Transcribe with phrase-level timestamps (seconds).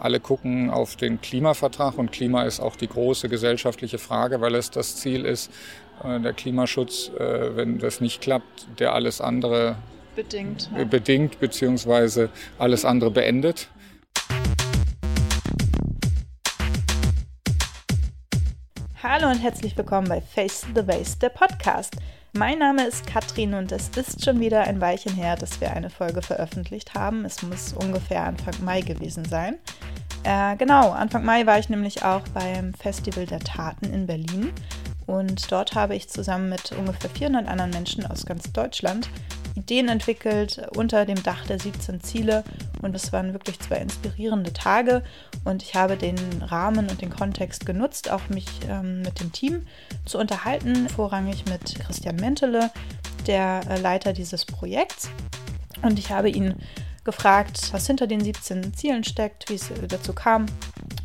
[0.00, 4.70] alle gucken auf den Klimavertrag und Klima ist auch die große gesellschaftliche Frage, weil es
[4.70, 5.50] das Ziel ist,
[6.02, 9.76] äh, der Klimaschutz, äh, wenn das nicht klappt, der alles andere
[10.16, 10.84] bedingt, ja.
[10.84, 13.68] bedingt beziehungsweise alles andere beendet.
[19.02, 21.96] Hallo und herzlich willkommen bei Face the Waste, der Podcast.
[22.32, 25.90] Mein Name ist Katrin und es ist schon wieder ein Weilchen her, dass wir eine
[25.90, 27.24] Folge veröffentlicht haben.
[27.24, 29.58] Es muss ungefähr Anfang Mai gewesen sein.
[30.22, 34.52] Äh, genau, Anfang Mai war ich nämlich auch beim Festival der Taten in Berlin
[35.06, 39.10] und dort habe ich zusammen mit ungefähr 400 anderen Menschen aus ganz Deutschland
[39.54, 42.44] Ideen entwickelt unter dem Dach der 17 Ziele.
[42.82, 45.02] Und es waren wirklich zwei inspirierende Tage.
[45.44, 49.66] Und ich habe den Rahmen und den Kontext genutzt, auch mich ähm, mit dem Team
[50.04, 52.70] zu unterhalten, vorrangig mit Christian Mentele,
[53.26, 55.10] der äh, Leiter dieses Projekts.
[55.82, 56.54] Und ich habe ihn
[57.04, 60.46] gefragt, was hinter den 17 Zielen steckt, wie es dazu kam,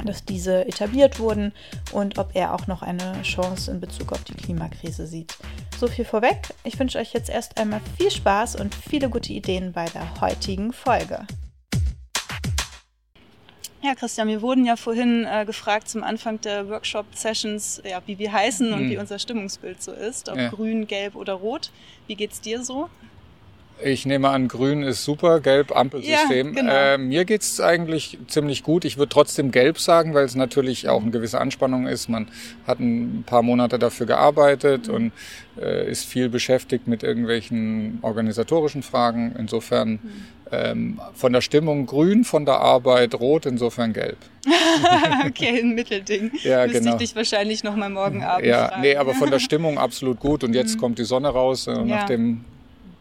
[0.04, 1.54] dass diese etabliert wurden
[1.92, 5.38] und ob er auch noch eine Chance in Bezug auf die Klimakrise sieht.
[5.80, 6.54] So viel vorweg.
[6.64, 10.74] Ich wünsche euch jetzt erst einmal viel Spaß und viele gute Ideen bei der heutigen
[10.74, 11.26] Folge.
[13.86, 18.34] Ja, Christian, wir wurden ja vorhin äh, gefragt zum Anfang der Workshop-Sessions, ja, wie wir
[18.34, 18.90] heißen und mhm.
[18.90, 20.50] wie unser Stimmungsbild so ist, ob ja.
[20.50, 21.70] grün, gelb oder rot.
[22.08, 22.90] Wie geht's dir so?
[23.84, 26.54] Ich nehme an, grün ist super, gelb Ampelsystem.
[26.54, 26.74] Ja, genau.
[26.74, 28.86] äh, mir geht's eigentlich ziemlich gut.
[28.86, 32.08] Ich würde trotzdem gelb sagen, weil es natürlich auch eine gewisse Anspannung ist.
[32.08, 32.30] Man
[32.66, 34.94] hat ein paar Monate dafür gearbeitet mhm.
[34.94, 35.12] und
[35.62, 39.36] äh, ist viel beschäftigt mit irgendwelchen organisatorischen Fragen.
[39.38, 40.00] Insofern mhm.
[40.54, 44.18] ähm, von der Stimmung grün, von der Arbeit rot, insofern gelb.
[45.28, 46.32] okay, ein Mittelding.
[46.44, 46.92] Ja, Müsste genau.
[46.94, 48.82] ich dich wahrscheinlich noch mal morgen Abend Ja, fragen.
[48.82, 50.46] nee, aber von der Stimmung absolut gut.
[50.46, 50.80] Und jetzt mhm.
[50.80, 51.68] kommt die Sonne raus.
[51.68, 51.84] Äh, ja.
[51.84, 52.46] Nach dem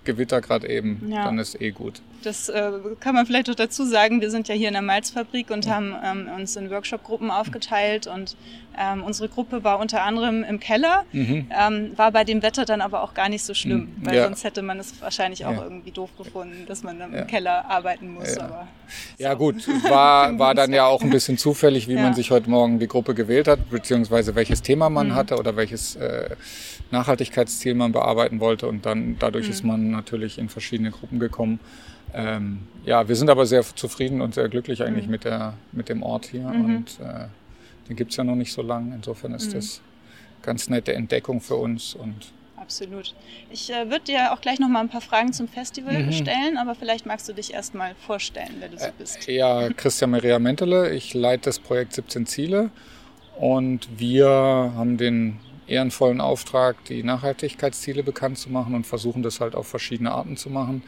[0.05, 1.25] Gewitter gerade eben, ja.
[1.25, 2.01] dann ist eh gut.
[2.23, 4.21] Das äh, kann man vielleicht auch dazu sagen.
[4.21, 8.37] Wir sind ja hier in der Malzfabrik und haben ähm, uns in Workshop-Gruppen aufgeteilt und
[8.79, 11.47] ähm, unsere Gruppe war unter anderem im Keller, mhm.
[11.57, 14.07] ähm, war bei dem Wetter dann aber auch gar nicht so schlimm, mhm.
[14.07, 14.25] weil ja.
[14.25, 15.65] sonst hätte man es wahrscheinlich auch ja.
[15.65, 18.35] irgendwie doof gefunden, dass man im Keller arbeiten muss.
[18.37, 18.69] Ja,
[19.19, 22.79] ja gut, war, war dann ja auch ein bisschen zufällig, wie man sich heute Morgen
[22.79, 25.15] die Gruppe gewählt hat, beziehungsweise welches Thema man mhm.
[25.15, 26.31] hatte oder welches äh,
[26.91, 29.71] Nachhaltigkeitsziel man bearbeiten wollte und dann dadurch ist mhm.
[29.71, 31.61] man natürlich in verschiedene Gruppen gekommen.
[32.15, 35.11] Ähm, ja, wir sind aber sehr zufrieden und sehr glücklich eigentlich mhm.
[35.11, 36.43] mit, der, mit dem Ort hier.
[36.43, 36.65] Mhm.
[36.65, 37.27] Und äh,
[37.89, 38.95] den gibt es ja noch nicht so lange.
[38.95, 39.55] Insofern ist mhm.
[39.55, 39.81] das
[40.43, 41.95] ganz nette Entdeckung für uns.
[41.95, 43.15] Und Absolut.
[43.51, 46.13] Ich äh, würde dir auch gleich noch mal ein paar Fragen zum Festival mhm.
[46.13, 49.29] stellen, aber vielleicht magst du dich erst mal vorstellen, wer du so bist.
[49.29, 50.95] Äh, ja, Christian Maria Mentele.
[50.95, 52.71] Ich leite das Projekt 17 Ziele
[53.39, 59.55] und wir haben den ehrenvollen Auftrag, die Nachhaltigkeitsziele bekannt zu machen und versuchen das halt
[59.55, 60.83] auf verschiedene Arten zu machen.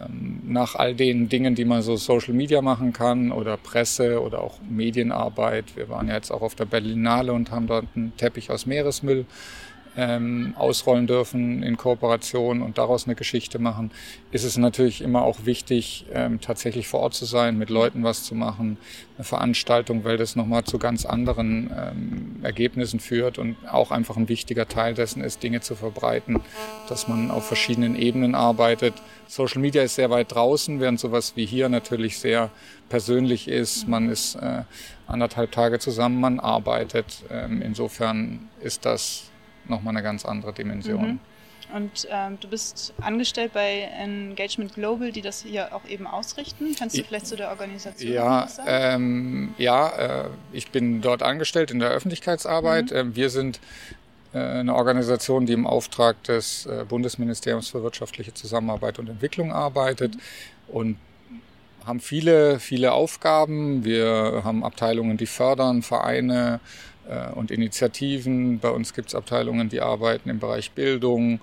[0.00, 4.40] Ähm, nach all den Dingen, die man so Social Media machen kann oder Presse oder
[4.42, 5.76] auch Medienarbeit.
[5.76, 9.26] Wir waren ja jetzt auch auf der Berlinale und haben dort einen Teppich aus Meeresmüll
[9.98, 13.90] ähm, ausrollen dürfen in Kooperation und daraus eine Geschichte machen,
[14.30, 18.22] ist es natürlich immer auch wichtig, ähm, tatsächlich vor Ort zu sein, mit Leuten was
[18.22, 18.78] zu machen,
[19.16, 24.28] eine Veranstaltung, weil das nochmal zu ganz anderen ähm, Ergebnissen führt und auch einfach ein
[24.28, 26.40] wichtiger Teil dessen ist, Dinge zu verbreiten,
[26.88, 28.94] dass man auf verschiedenen Ebenen arbeitet.
[29.26, 32.50] Social Media ist sehr weit draußen, während sowas wie hier natürlich sehr
[32.88, 33.88] persönlich ist.
[33.88, 34.62] Man ist äh,
[35.08, 37.24] anderthalb Tage zusammen, man arbeitet.
[37.30, 39.27] Ähm, insofern ist das
[39.68, 41.12] nochmal eine ganz andere Dimension.
[41.12, 41.20] Mhm.
[41.74, 46.74] Und ähm, du bist angestellt bei Engagement Global, die das hier auch eben ausrichten.
[46.78, 48.68] Kannst du vielleicht zu der Organisation ja, was sagen?
[48.70, 52.90] Ähm, ja, äh, ich bin dort angestellt in der Öffentlichkeitsarbeit.
[52.90, 52.96] Mhm.
[52.96, 53.60] Äh, wir sind
[54.32, 60.14] äh, eine Organisation, die im Auftrag des äh, Bundesministeriums für wirtschaftliche Zusammenarbeit und Entwicklung arbeitet
[60.14, 60.20] mhm.
[60.68, 60.96] und
[61.84, 63.84] haben viele, viele Aufgaben.
[63.84, 66.60] Wir haben Abteilungen, die fördern, Vereine,
[67.34, 68.58] und Initiativen.
[68.58, 71.40] Bei uns gibt es Abteilungen, die arbeiten im Bereich Bildung,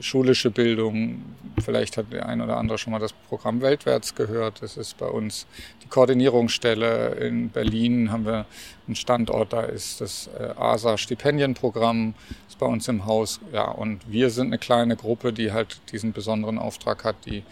[0.00, 1.22] schulische Bildung.
[1.62, 4.62] Vielleicht hat der ein oder andere schon mal das Programm Weltwärts gehört.
[4.62, 5.46] Das ist bei uns
[5.82, 7.14] die Koordinierungsstelle.
[7.16, 8.46] In Berlin haben wir
[8.86, 12.14] einen Standort, da ist das äh, ASA-Stipendienprogramm,
[12.48, 13.40] ist bei uns im Haus.
[13.52, 17.42] Ja, und wir sind eine kleine Gruppe, die halt diesen besonderen Auftrag hat, die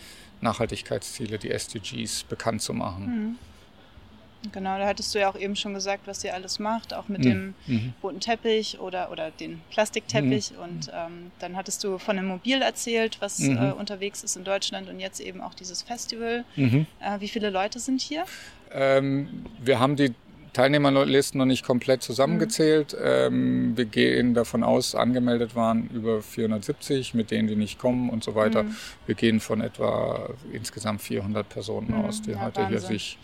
[0.40, 3.06] Nachhaltigkeitsziele, die SDGs bekannt zu machen.
[3.06, 3.38] Mhm.
[4.52, 7.20] Genau, da hattest du ja auch eben schon gesagt, was ihr alles macht, auch mit
[7.20, 7.24] mhm.
[7.24, 7.92] dem mhm.
[8.02, 10.52] roten Teppich oder, oder den Plastikteppich.
[10.52, 10.58] Mhm.
[10.58, 13.56] Und ähm, dann hattest du von einem Mobil erzählt, was mhm.
[13.56, 16.44] äh, unterwegs ist in Deutschland und jetzt eben auch dieses Festival.
[16.56, 16.86] Mhm.
[17.00, 18.24] Äh, wie viele Leute sind hier?
[18.72, 20.14] Ähm, wir haben die
[20.56, 22.94] Teilnehmerlisten noch nicht komplett zusammengezählt.
[22.94, 23.04] Mhm.
[23.04, 28.24] Ähm, wir gehen davon aus, angemeldet waren über 470, mit denen die nicht kommen und
[28.24, 28.64] so weiter.
[29.04, 32.78] Wir gehen von etwa insgesamt 400 Personen aus, die ja, heute Wahnsinn.
[32.78, 33.18] hier sich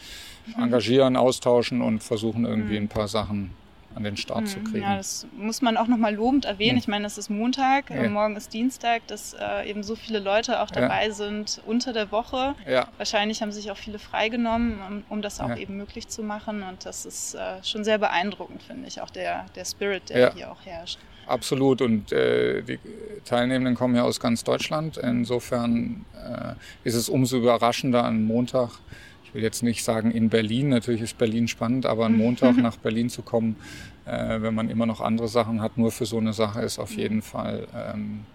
[0.57, 3.51] engagieren, austauschen und versuchen irgendwie ein paar Sachen
[3.95, 4.83] an den Start zu kriegen.
[4.83, 6.79] Ja, das muss man auch nochmal lobend erwähnen.
[6.79, 8.09] Ich meine, es ist Montag, ja.
[8.09, 11.13] morgen ist Dienstag, dass äh, eben so viele Leute auch dabei ja.
[11.13, 12.55] sind unter der Woche.
[12.69, 12.89] Ja.
[12.97, 16.63] Wahrscheinlich haben sich auch viele freigenommen, um, um das auch eben möglich zu machen.
[16.63, 20.51] Und das ist äh, schon sehr beeindruckend, finde ich, auch der, der Spirit, der hier
[20.51, 20.99] auch herrscht.
[21.27, 21.83] Absolut.
[21.83, 22.79] Und äh, die
[23.25, 24.97] Teilnehmenden kommen ja aus ganz Deutschland.
[24.97, 26.55] Insofern äh,
[26.85, 28.71] ist es umso überraschender, am Montag,
[29.33, 32.77] ich will jetzt nicht sagen in Berlin, natürlich ist Berlin spannend, aber am Montag nach
[32.77, 33.57] Berlin zu kommen,
[34.05, 36.93] äh, wenn man immer noch andere Sachen hat, nur für so eine Sache, ist auf
[36.93, 38.27] jeden Fall ähm,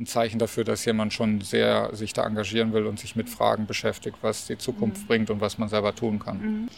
[0.00, 3.66] ein Zeichen dafür, dass jemand schon sehr sich da engagieren will und sich mit Fragen
[3.66, 5.06] beschäftigt, was die Zukunft mhm.
[5.08, 6.38] bringt und was man selber tun kann.
[6.38, 6.68] Mhm.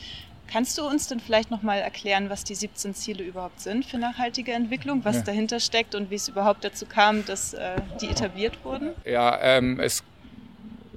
[0.49, 4.53] Kannst du uns denn vielleicht nochmal erklären, was die 17 Ziele überhaupt sind für nachhaltige
[4.53, 5.23] Entwicklung, was ja.
[5.23, 8.91] dahinter steckt und wie es überhaupt dazu kam, dass äh, die etabliert wurden?
[9.07, 10.03] Ja, ähm, es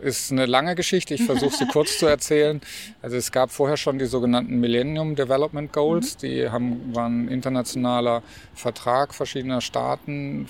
[0.02, 1.14] ist eine lange Geschichte.
[1.14, 2.62] Ich versuche sie kurz zu erzählen.
[3.02, 6.16] Also es gab vorher schon die sogenannten Millennium Development Goals.
[6.16, 6.20] Mhm.
[6.28, 10.48] Die haben, waren ein internationaler Vertrag verschiedener Staaten,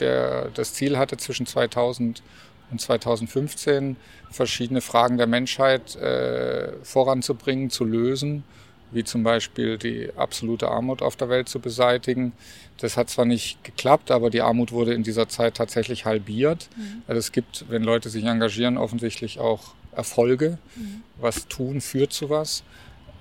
[0.00, 2.22] der das Ziel hatte, zwischen 2000
[2.70, 3.96] und 2015
[4.30, 8.44] verschiedene Fragen der Menschheit äh, voranzubringen, zu lösen,
[8.90, 12.32] wie zum Beispiel die absolute Armut auf der Welt zu beseitigen.
[12.78, 16.68] Das hat zwar nicht geklappt, aber die Armut wurde in dieser Zeit tatsächlich halbiert.
[16.76, 17.02] Mhm.
[17.06, 20.58] Also es gibt, wenn Leute sich engagieren, offensichtlich auch Erfolge.
[20.76, 21.02] Mhm.
[21.20, 22.62] Was tun führt zu was.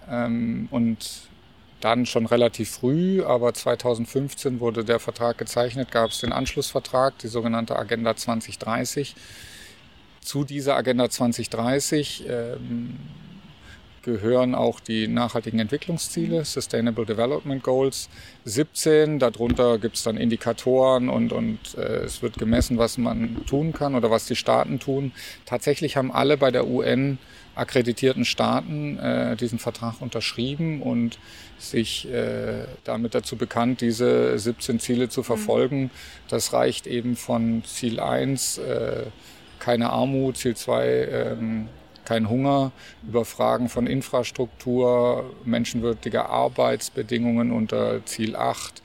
[0.10, 1.28] Ähm, und
[1.82, 7.28] dann schon relativ früh, aber 2015 wurde der Vertrag gezeichnet, gab es den Anschlussvertrag, die
[7.28, 9.16] sogenannte Agenda 2030.
[10.22, 12.98] Zu dieser Agenda 2030 ähm,
[14.08, 18.08] gehören auch die nachhaltigen Entwicklungsziele, Sustainable Development Goals
[18.46, 19.20] 17.
[19.20, 23.96] Darunter gibt es dann Indikatoren und, und äh, es wird gemessen, was man tun kann
[23.96, 25.12] oder was die Staaten tun.
[25.46, 27.18] Tatsächlich haben alle bei der UN
[27.56, 31.20] akkreditierten Staaten äh, diesen Vertrag unterschrieben und
[31.58, 35.82] sich äh, damit dazu bekannt, diese 17 Ziele zu verfolgen.
[35.82, 35.90] Mhm.
[36.30, 39.04] Das reicht eben von Ziel 1, äh,
[39.60, 41.68] keine Armut, Ziel 2, ähm,
[42.08, 42.72] kein Hunger,
[43.06, 48.82] über Fragen von Infrastruktur, menschenwürdiger Arbeitsbedingungen unter Ziel 8,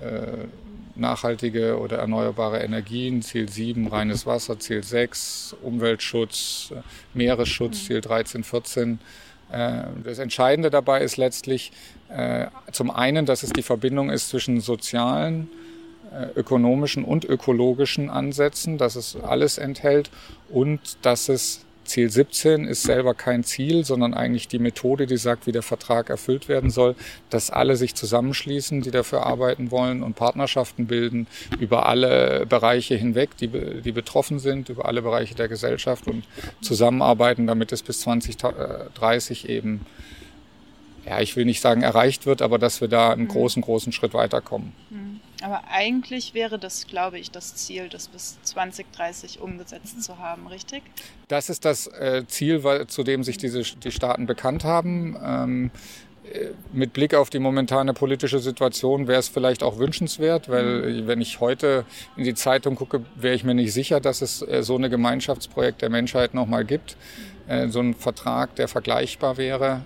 [0.00, 0.46] äh,
[0.94, 6.72] nachhaltige oder erneuerbare Energien, Ziel 7 reines Wasser, Ziel 6 Umweltschutz,
[7.12, 7.86] Meeresschutz, mhm.
[7.86, 8.98] Ziel 13, 14.
[9.50, 11.72] Äh, das Entscheidende dabei ist letztlich
[12.08, 15.48] äh, zum einen, dass es die Verbindung ist zwischen sozialen,
[16.12, 20.10] äh, ökonomischen und ökologischen Ansätzen, dass es alles enthält
[20.50, 25.48] und dass es Ziel 17 ist selber kein Ziel, sondern eigentlich die Methode, die sagt,
[25.48, 26.94] wie der Vertrag erfüllt werden soll,
[27.30, 31.26] dass alle sich zusammenschließen, die dafür arbeiten wollen und Partnerschaften bilden
[31.58, 36.22] über alle Bereiche hinweg, die, die betroffen sind, über alle Bereiche der Gesellschaft und
[36.60, 39.84] zusammenarbeiten, damit es bis 2030 eben
[41.06, 43.28] ja, ich will nicht sagen erreicht wird, aber dass wir da einen mhm.
[43.28, 44.72] großen, großen Schritt weiterkommen.
[44.90, 45.20] Mhm.
[45.42, 50.82] Aber eigentlich wäre das, glaube ich, das Ziel, das bis 2030 umgesetzt zu haben, richtig?
[51.28, 55.16] Das ist das äh, Ziel, zu dem sich diese, die Staaten bekannt haben.
[55.22, 55.70] Ähm,
[56.30, 61.06] äh, mit Blick auf die momentane politische Situation wäre es vielleicht auch wünschenswert, weil mhm.
[61.06, 61.86] wenn ich heute
[62.18, 65.80] in die Zeitung gucke, wäre ich mir nicht sicher, dass es äh, so eine Gemeinschaftsprojekt
[65.80, 66.96] der Menschheit nochmal gibt.
[67.66, 69.80] So ein Vertrag, der vergleichbar wäre.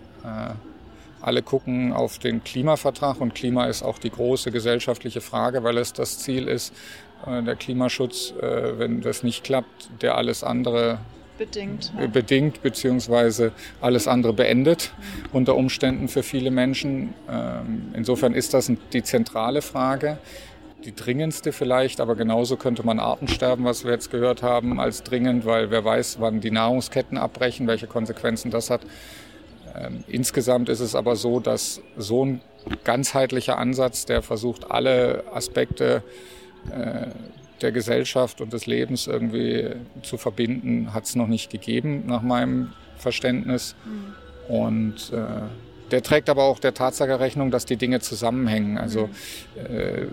[1.25, 5.94] Alle gucken auf den Klimavertrag und Klima ist auch die große gesellschaftliche Frage, weil es
[5.94, 6.75] das Ziel ist,
[7.27, 10.98] äh, der Klimaschutz, äh, wenn das nicht klappt, der alles andere
[11.39, 12.08] bedingt, ja.
[12.08, 14.93] bedingt beziehungsweise alles andere beendet
[15.32, 17.15] unter Umständen für viele Menschen.
[17.27, 20.19] Ähm, insofern ist das die zentrale Frage
[20.84, 25.46] die dringendste vielleicht, aber genauso könnte man Artensterben, was wir jetzt gehört haben, als dringend,
[25.46, 28.82] weil wer weiß, wann die Nahrungsketten abbrechen, welche Konsequenzen das hat.
[29.76, 32.40] Ähm, insgesamt ist es aber so, dass so ein
[32.84, 36.02] ganzheitlicher Ansatz, der versucht, alle Aspekte
[36.70, 37.06] äh,
[37.60, 39.70] der Gesellschaft und des Lebens irgendwie
[40.02, 43.74] zu verbinden, hat es noch nicht gegeben, nach meinem Verständnis.
[43.84, 44.54] Mhm.
[44.54, 45.43] Und äh,
[45.90, 48.78] der trägt aber auch der Tatsache Rechnung, dass die Dinge zusammenhängen.
[48.78, 49.76] Also mhm.
[49.76, 50.06] äh,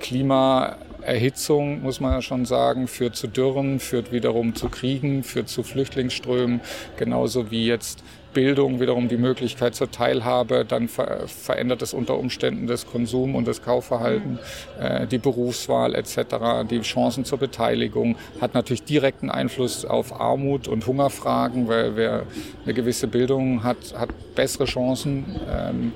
[0.00, 5.62] Klimaerhitzung, muss man ja schon sagen, führt zu Dürren, führt wiederum zu Kriegen, führt zu
[5.62, 6.60] Flüchtlingsströmen,
[6.96, 8.02] genauso wie jetzt
[8.32, 13.46] Bildung wiederum die Möglichkeit zur Teilhabe, dann ver verändert es unter Umständen das Konsum- und
[13.46, 14.38] das Kaufverhalten,
[14.80, 20.86] äh, die Berufswahl etc., die Chancen zur Beteiligung, hat natürlich direkten Einfluss auf Armut und
[20.86, 22.22] Hungerfragen, weil wer
[22.64, 25.92] eine gewisse Bildung hat, hat bessere Chancen, ähm,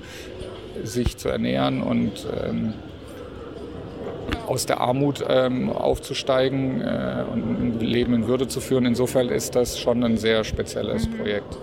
[0.85, 2.75] sich zu ernähren und ähm,
[4.47, 8.87] aus der Armut ähm, aufzusteigen äh, und ein Leben in Würde zu führen.
[8.87, 11.57] Insofern ist das schon ein sehr spezielles Projekt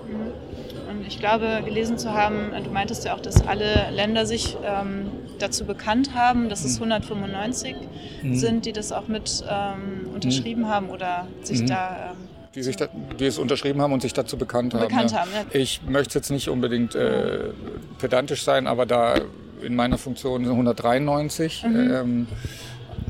[1.08, 5.66] ich glaube, gelesen zu haben, du meintest ja auch, dass alle Länder sich ähm, dazu
[5.66, 7.76] bekannt haben, dass es 195
[8.22, 8.30] mhm.
[8.30, 8.36] mhm.
[8.36, 10.68] sind, die das auch mit ähm, unterschrieben mhm.
[10.68, 11.68] haben oder sich mhm.
[11.68, 12.88] da ähm, die, sich da,
[13.20, 14.88] die es unterschrieben haben und sich dazu bekannt haben.
[14.88, 15.22] Bekannt ja.
[15.22, 15.60] haben ja.
[15.60, 17.50] Ich möchte jetzt nicht unbedingt äh,
[17.98, 19.16] pedantisch sein, aber da
[19.64, 21.92] in meiner Funktion 193 mhm.
[21.92, 22.28] ähm,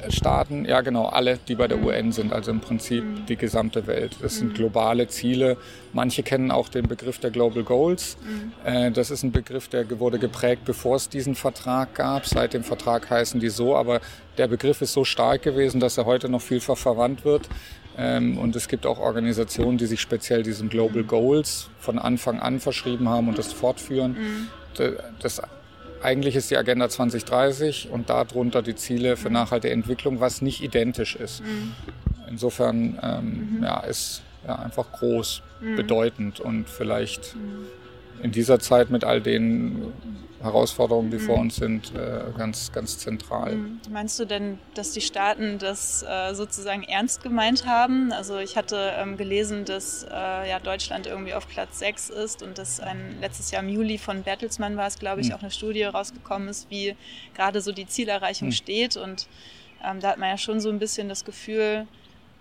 [0.09, 1.83] Staaten, ja genau, alle, die bei der.
[1.83, 3.25] UN sind, also im Prinzip mhm.
[3.27, 4.15] die gesamte Welt.
[4.21, 4.53] Das sind mhm.
[4.53, 5.57] globale Ziele.
[5.91, 8.17] Manche kennen auch den Begriff der Global Goals.
[8.23, 8.51] Mhm.
[8.65, 12.25] Äh, das ist ein Begriff, der wurde geprägt, bevor es diesen Vertrag gab.
[12.25, 14.01] Seit dem Vertrag heißen die so, aber
[14.37, 17.49] der Begriff ist so stark gewesen, dass er heute noch vielfach verwandt wird.
[17.97, 22.59] Ähm, und es gibt auch Organisationen, die sich speziell diesen Global Goals von Anfang an
[22.59, 24.49] verschrieben haben und das fortführen.
[25.19, 25.39] Das
[26.03, 31.15] eigentlich ist die Agenda 2030 und darunter die Ziele für nachhaltige Entwicklung, was nicht identisch
[31.15, 31.41] ist.
[31.41, 31.73] Mhm.
[32.29, 33.63] Insofern ähm, mhm.
[33.63, 35.75] ja, ist ja, einfach groß, mhm.
[35.75, 38.23] bedeutend und vielleicht mhm.
[38.23, 39.93] in dieser Zeit mit all den
[40.43, 41.25] Herausforderungen, die mhm.
[41.25, 43.55] vor uns sind, äh, ganz, ganz zentral.
[43.55, 43.81] Mhm.
[43.89, 48.11] Meinst du denn, dass die Staaten das äh, sozusagen ernst gemeint haben?
[48.11, 52.57] Also ich hatte ähm, gelesen, dass äh, ja, Deutschland irgendwie auf Platz 6 ist und
[52.57, 55.35] dass ein letztes Jahr im Juli von Bertelsmann war es, glaube ich, mhm.
[55.35, 56.95] auch eine Studie rausgekommen ist, wie
[57.33, 58.53] gerade so die Zielerreichung mhm.
[58.53, 58.97] steht.
[58.97, 59.27] Und
[59.83, 61.87] ähm, da hat man ja schon so ein bisschen das Gefühl,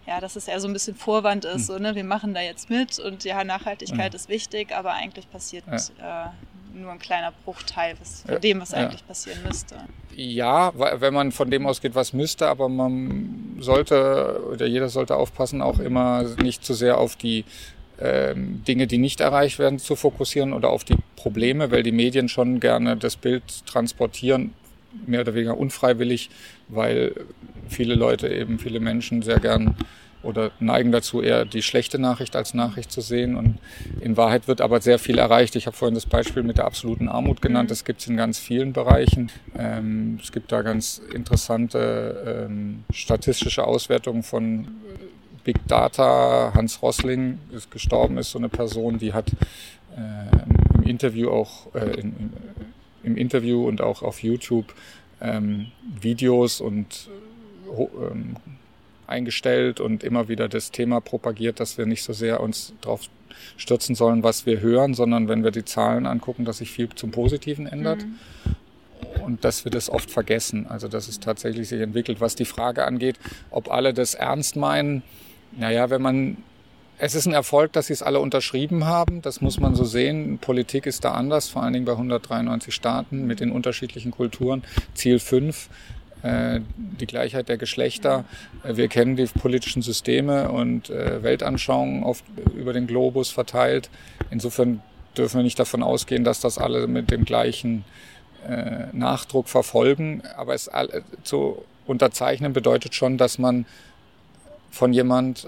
[0.07, 1.75] ja, dass es eher so ein bisschen Vorwand ist, mhm.
[1.75, 4.17] so, ne, wir machen da jetzt mit und ja, Nachhaltigkeit mhm.
[4.17, 5.65] ist wichtig, aber eigentlich passiert
[6.01, 6.27] ja.
[6.27, 6.31] äh,
[6.75, 8.79] nur ein kleiner Bruchteil was, von dem, was ja.
[8.79, 9.77] eigentlich passieren müsste.
[10.15, 15.63] Ja, wenn man von dem ausgeht, was müsste, aber man sollte, oder jeder sollte aufpassen,
[15.63, 17.45] auch immer nicht zu sehr auf die
[18.01, 22.29] ähm, Dinge, die nicht erreicht werden, zu fokussieren oder auf die Probleme, weil die Medien
[22.29, 24.55] schon gerne das Bild transportieren,
[25.07, 26.31] mehr oder weniger unfreiwillig,
[26.69, 27.15] weil
[27.69, 29.77] viele Leute eben, viele Menschen sehr gern
[30.23, 33.37] oder neigen dazu, eher die schlechte Nachricht als Nachricht zu sehen.
[33.37, 33.59] Und
[34.01, 35.57] in Wahrheit wird aber sehr viel erreicht.
[35.57, 37.71] Ich habe vorhin das Beispiel mit der absoluten Armut genannt.
[37.71, 39.31] Das gibt es in ganz vielen Bereichen.
[39.59, 44.69] Ähm, es gibt da ganz interessante ähm, statistische Auswertungen von
[45.45, 46.53] Big Data.
[46.55, 49.31] Hans Rossling ist gestorben, ist so eine Person, die hat
[49.97, 52.33] äh, im Interview auch äh, in,
[53.03, 54.73] im Interview und auch auf YouTube
[55.21, 55.67] ähm,
[56.01, 57.09] Videos und
[57.77, 58.37] ähm,
[59.13, 63.09] eingestellt und immer wieder das Thema propagiert, dass wir nicht so sehr uns darauf
[63.57, 67.11] stürzen sollen, was wir hören, sondern wenn wir die Zahlen angucken, dass sich viel zum
[67.11, 68.05] Positiven ändert.
[68.05, 68.19] Mhm.
[69.25, 72.21] Und dass wir das oft vergessen, also dass es tatsächlich sich entwickelt.
[72.21, 73.19] Was die Frage angeht,
[73.51, 75.03] ob alle das ernst meinen,
[75.57, 76.39] naja, wenn man
[76.99, 79.23] es ist ein Erfolg, dass sie es alle unterschrieben haben.
[79.23, 80.39] Das muss man so sehen.
[80.39, 84.63] Politik ist da anders, vor allen Dingen bei 193 Staaten mit den unterschiedlichen Kulturen.
[84.95, 85.69] Ziel 5 äh,
[86.23, 88.25] die Gleichheit der Geschlechter.
[88.63, 92.25] Äh, wir kennen die politischen Systeme und äh, Weltanschauungen oft
[92.55, 93.91] über den Globus verteilt.
[94.31, 94.83] Insofern
[95.17, 97.85] dürfen wir nicht davon ausgehen, dass das alle mit dem gleichen
[98.93, 100.23] Nachdruck verfolgen.
[100.37, 100.69] Aber es
[101.23, 103.67] zu unterzeichnen bedeutet schon, dass man
[104.73, 105.47] von jemand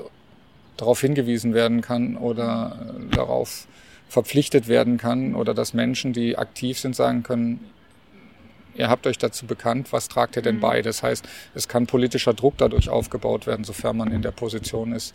[0.77, 3.67] darauf hingewiesen werden kann oder darauf
[4.09, 7.59] verpflichtet werden kann oder dass Menschen, die aktiv sind, sagen können,
[8.75, 10.61] ihr habt euch dazu bekannt, was tragt ihr denn mhm.
[10.61, 10.83] bei?
[10.83, 15.15] Das heißt, es kann politischer Druck dadurch aufgebaut werden, sofern man in der Position ist,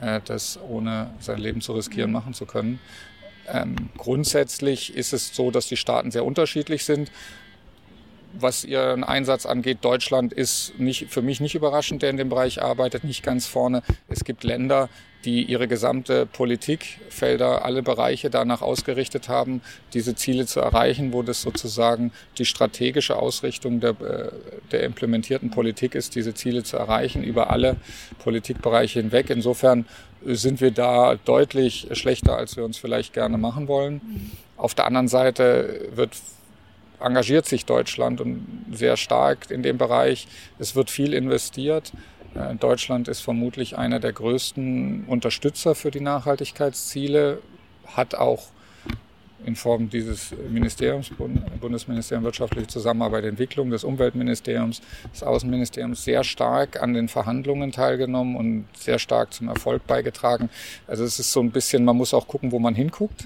[0.00, 2.14] äh, das ohne sein Leben zu riskieren mhm.
[2.14, 2.80] machen zu können.
[3.48, 7.10] Ähm, grundsätzlich ist es so, dass die Staaten sehr unterschiedlich sind
[8.34, 12.62] was ihren Einsatz angeht, Deutschland ist nicht, für mich nicht überraschend, der in dem Bereich
[12.62, 13.82] arbeitet, nicht ganz vorne.
[14.08, 14.88] Es gibt Länder,
[15.24, 19.62] die ihre gesamte Politikfelder, alle Bereiche danach ausgerichtet haben,
[19.94, 24.30] diese Ziele zu erreichen, wo das sozusagen die strategische Ausrichtung der, äh,
[24.70, 27.76] der implementierten Politik ist, diese Ziele zu erreichen, über alle
[28.18, 29.30] Politikbereiche hinweg.
[29.30, 29.86] Insofern
[30.24, 34.32] sind wir da deutlich schlechter, als wir uns vielleicht gerne machen wollen.
[34.56, 36.12] Auf der anderen Seite wird
[37.00, 40.26] engagiert sich Deutschland und sehr stark in dem Bereich.
[40.58, 41.92] Es wird viel investiert.
[42.34, 47.38] Äh, Deutschland ist vermutlich einer der größten Unterstützer für die Nachhaltigkeitsziele,
[47.86, 48.48] hat auch
[49.44, 51.10] in Form dieses Ministeriums,
[51.60, 54.80] Bundesministerium Wirtschaftliche Zusammenarbeit Entwicklung, des Umweltministeriums,
[55.12, 60.48] des Außenministeriums sehr stark an den Verhandlungen teilgenommen und sehr stark zum Erfolg beigetragen.
[60.86, 63.24] Also es ist so ein bisschen, man muss auch gucken, wo man hinguckt.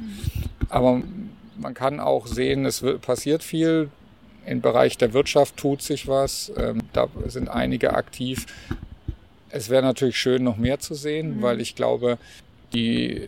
[0.68, 1.02] Aber
[1.58, 3.90] man kann auch sehen, es passiert viel.
[4.46, 6.52] Im Bereich der Wirtschaft tut sich was.
[6.56, 8.46] Ähm, da sind einige aktiv.
[9.56, 11.42] Es wäre natürlich schön, noch mehr zu sehen, mhm.
[11.42, 12.18] weil ich glaube,
[12.75, 13.26] die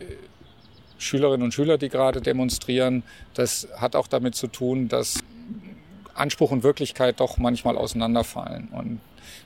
[0.99, 5.23] Schülerinnen und Schüler, die gerade demonstrieren, das hat auch damit zu tun, dass
[6.13, 8.67] Anspruch und Wirklichkeit doch manchmal auseinanderfallen.
[8.69, 8.99] Und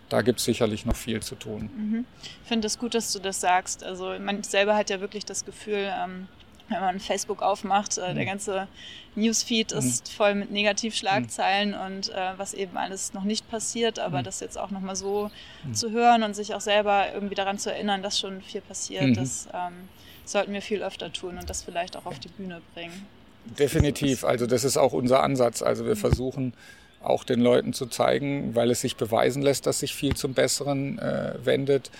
[0.10, 1.70] da gibt es sicherlich noch viel zu tun.
[1.76, 2.06] Mhm.
[2.44, 3.84] Ich finde es gut, dass du das sagst.
[3.84, 6.28] Also man selber hat ja wirklich das Gefühl, ähm,
[6.70, 8.28] wenn man Facebook aufmacht, äh, der mhm.
[8.28, 8.68] ganze
[9.16, 9.78] Newsfeed mhm.
[9.78, 11.82] ist voll mit Negativschlagzeilen mhm.
[11.86, 14.24] und äh, was eben alles noch nicht passiert, aber mhm.
[14.24, 15.30] das jetzt auch nochmal so
[15.64, 15.74] mhm.
[15.74, 19.48] zu hören und sich auch selber irgendwie daran zu erinnern, dass schon viel passiert, das
[19.54, 19.90] ähm,
[20.26, 23.06] sollten wir viel öfter tun und das vielleicht auch auf die Bühne bringen.
[23.46, 25.62] Definitiv, also das ist auch unser Ansatz.
[25.62, 26.54] Also wir versuchen
[27.02, 30.98] auch den Leuten zu zeigen, weil es sich beweisen lässt, dass sich viel zum Besseren
[31.00, 31.92] äh, wendet.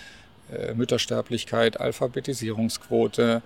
[0.52, 3.40] Äh, Müttersterblichkeit, Alphabetisierungsquote,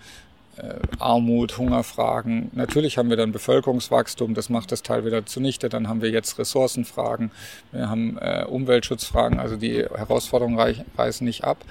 [0.98, 2.50] Armut, Hungerfragen.
[2.54, 5.68] Natürlich haben wir dann Bevölkerungswachstum, das macht das Teil wieder zunichte.
[5.68, 7.30] Dann haben wir jetzt Ressourcenfragen,
[7.72, 11.64] wir haben äh, Umweltschutzfragen, also die Herausforderungen reich, reißen nicht ab.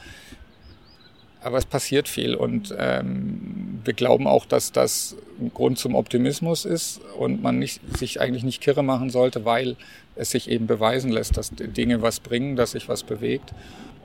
[1.42, 6.66] Aber es passiert viel und ähm, wir glauben auch, dass das ein Grund zum Optimismus
[6.66, 9.76] ist und man nicht, sich eigentlich nicht kirre machen sollte, weil
[10.16, 13.54] es sich eben beweisen lässt, dass Dinge was bringen, dass sich was bewegt.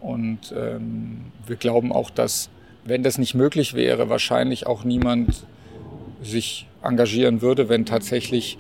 [0.00, 2.50] Und ähm, wir glauben auch, dass
[2.84, 5.44] wenn das nicht möglich wäre, wahrscheinlich auch niemand
[6.22, 8.58] sich engagieren würde, wenn tatsächlich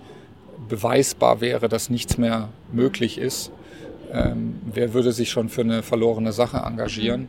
[0.68, 3.50] beweisbar wäre, dass nichts mehr möglich ist.
[4.12, 7.28] Ähm, wer würde sich schon für eine verlorene Sache engagieren?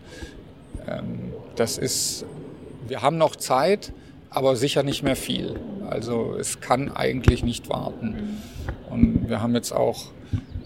[0.88, 2.26] Ähm, das ist,
[2.88, 3.92] wir haben noch Zeit,
[4.30, 5.56] aber sicher nicht mehr viel.
[5.90, 8.42] Also es kann eigentlich nicht warten.
[8.90, 10.06] Und wir haben jetzt auch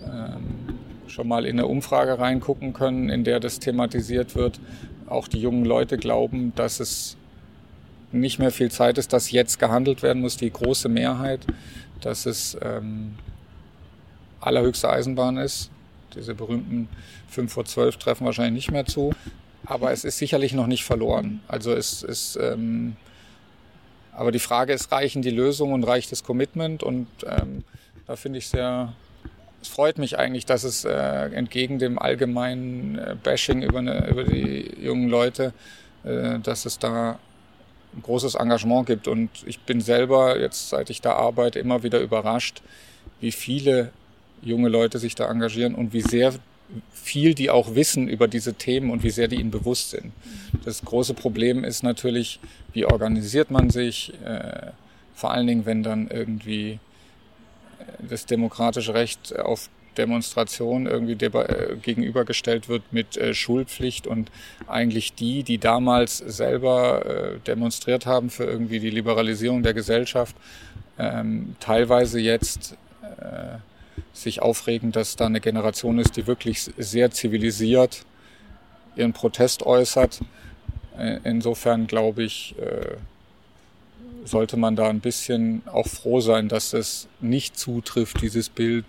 [0.05, 4.59] ähm, schon mal in eine Umfrage reingucken können, in der das thematisiert wird,
[5.07, 7.17] auch die jungen Leute glauben, dass es
[8.11, 11.45] nicht mehr viel Zeit ist, dass jetzt gehandelt werden muss, die große Mehrheit,
[12.01, 13.15] dass es ähm,
[14.39, 15.69] allerhöchste Eisenbahn ist.
[16.15, 16.87] Diese berühmten
[17.29, 19.13] 5 vor 12 treffen wahrscheinlich nicht mehr zu.
[19.65, 21.41] Aber es ist sicherlich noch nicht verloren.
[21.47, 22.95] Also es ist, ähm,
[24.13, 26.83] aber die Frage ist, reichen die Lösungen und reicht das Commitment?
[26.83, 27.63] Und ähm,
[28.05, 28.93] da finde ich sehr
[29.67, 34.71] freut mich eigentlich, dass es äh, entgegen dem allgemeinen äh, Bashing über, eine, über die
[34.81, 35.53] jungen Leute,
[36.03, 37.19] äh, dass es da
[37.95, 39.07] ein großes Engagement gibt.
[39.07, 42.61] Und ich bin selber jetzt, seit ich da arbeite, immer wieder überrascht,
[43.19, 43.91] wie viele
[44.41, 46.33] junge Leute sich da engagieren und wie sehr
[46.91, 50.11] viel die auch wissen über diese Themen und wie sehr die ihnen bewusst sind.
[50.65, 52.39] Das große Problem ist natürlich,
[52.73, 54.71] wie organisiert man sich, äh,
[55.15, 56.79] vor allen Dingen, wenn dann irgendwie
[57.99, 64.31] das demokratische Recht auf Demonstration irgendwie äh, gegenübergestellt wird mit äh, Schulpflicht und
[64.67, 70.35] eigentlich die, die damals selber äh, demonstriert haben für irgendwie die Liberalisierung der Gesellschaft,
[70.99, 72.75] ähm, teilweise jetzt
[73.19, 73.57] äh,
[74.13, 78.05] sich aufregen, dass da eine Generation ist, die wirklich sehr zivilisiert
[78.95, 80.21] ihren Protest äußert.
[80.97, 82.95] Äh, insofern glaube ich, äh,
[84.27, 88.85] sollte man da ein bisschen auch froh sein, dass das nicht zutrifft, dieses Bild,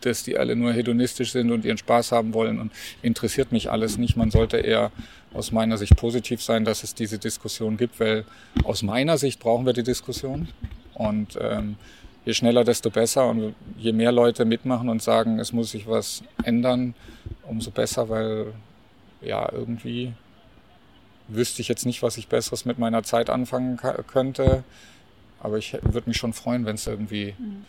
[0.00, 3.98] dass die alle nur hedonistisch sind und ihren Spaß haben wollen und interessiert mich alles
[3.98, 4.16] nicht.
[4.16, 4.92] Man sollte eher
[5.34, 8.24] aus meiner Sicht positiv sein, dass es diese Diskussion gibt, weil
[8.64, 10.48] aus meiner Sicht brauchen wir die Diskussion
[10.94, 11.76] und ähm,
[12.24, 16.22] je schneller, desto besser und je mehr Leute mitmachen und sagen, es muss sich was
[16.44, 16.94] ändern,
[17.46, 18.52] umso besser, weil
[19.20, 20.12] ja irgendwie
[21.28, 24.64] wüsste ich jetzt nicht, was ich Besseres mit meiner Zeit anfangen könnte.
[25.40, 27.64] Aber ich würde mich schon freuen, wenn es irgendwie mhm.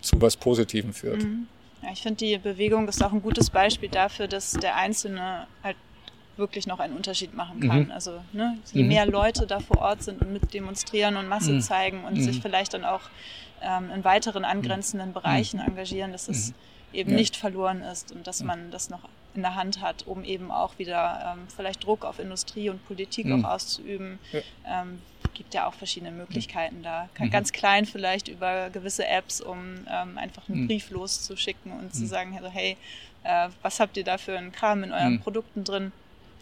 [0.00, 1.22] zu was Positivem führt.
[1.22, 1.46] Mhm.
[1.82, 5.76] Ja, ich finde, die Bewegung ist auch ein gutes Beispiel dafür, dass der Einzelne halt
[6.36, 7.84] wirklich noch einen Unterschied machen kann.
[7.84, 7.90] Mhm.
[7.90, 8.88] Also ne, je mhm.
[8.88, 11.60] mehr Leute da vor Ort sind und mit demonstrieren und Masse mhm.
[11.60, 12.42] zeigen und sich mhm.
[12.42, 13.02] vielleicht dann auch
[13.60, 16.54] ähm, in weiteren angrenzenden Bereichen engagieren, dass es
[16.92, 17.16] eben ja.
[17.16, 19.00] nicht verloren ist und dass man das noch
[19.38, 23.26] in der Hand hat, um eben auch wieder ähm, vielleicht Druck auf Industrie und Politik
[23.26, 23.44] mhm.
[23.44, 24.18] auch auszuüben.
[24.32, 24.40] Ja.
[24.66, 24.98] Ähm,
[25.32, 27.08] gibt ja auch verschiedene Möglichkeiten da.
[27.16, 27.30] Mhm.
[27.30, 30.66] Ganz klein vielleicht über gewisse Apps, um ähm, einfach einen mhm.
[30.66, 32.06] Brief loszuschicken und zu mhm.
[32.08, 32.76] sagen, also, hey,
[33.22, 35.20] äh, was habt ihr da für einen Kram in euren mhm.
[35.20, 35.92] Produkten drin?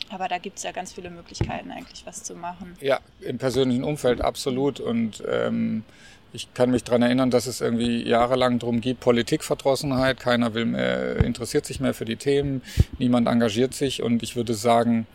[0.09, 2.77] Aber da gibt es ja ganz viele Möglichkeiten, eigentlich was zu machen.
[2.81, 4.81] Ja, im persönlichen Umfeld absolut.
[4.81, 5.85] Und ähm,
[6.33, 11.17] ich kann mich daran erinnern, dass es irgendwie jahrelang darum geht, Politikverdrossenheit, keiner will mehr,
[11.25, 12.63] interessiert sich mehr für die Themen,
[12.99, 15.07] niemand engagiert sich und ich würde sagen,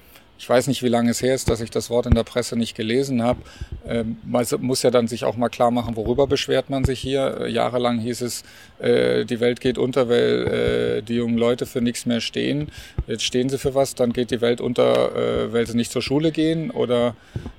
[0.41, 2.56] ich weiß nicht, wie lange es her ist, dass ich das Wort in der Presse
[2.56, 3.39] nicht gelesen habe.
[3.88, 7.41] Ähm, man muss ja dann sich auch mal klar machen, worüber beschwert man sich hier.
[7.41, 8.43] Äh, jahrelang hieß es,
[8.80, 12.69] äh, die Welt geht unter, weil äh, die jungen Leute für nichts mehr stehen.
[13.06, 16.32] Jetzt stehen sie für was, dann geht die Welt unter, weil sie nicht zur Schule
[16.32, 17.15] gehen oder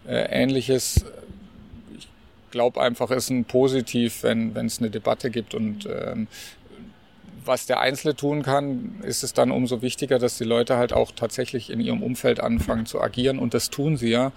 [0.09, 1.05] äh, ähnliches
[2.53, 6.29] glaube einfach, es ist ein Positiv, wenn es eine Debatte gibt und ähm,
[7.45, 11.11] was der Einzelne tun kann, ist es dann umso wichtiger, dass die Leute halt auch
[11.11, 13.39] tatsächlich in ihrem Umfeld anfangen zu agieren.
[13.39, 14.33] Und das tun sie ja.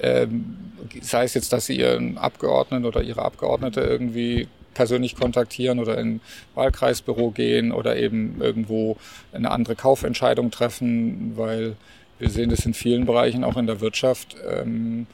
[0.00, 0.56] Ähm,
[1.00, 6.20] sei es jetzt, dass sie ihren Abgeordneten oder ihre Abgeordnete irgendwie persönlich kontaktieren oder in
[6.54, 8.96] Wahlkreisbüro gehen oder eben irgendwo
[9.32, 11.76] eine andere Kaufentscheidung treffen, weil
[12.18, 14.36] wir sehen das in vielen Bereichen, auch in der Wirtschaft.
[14.48, 15.06] Ähm,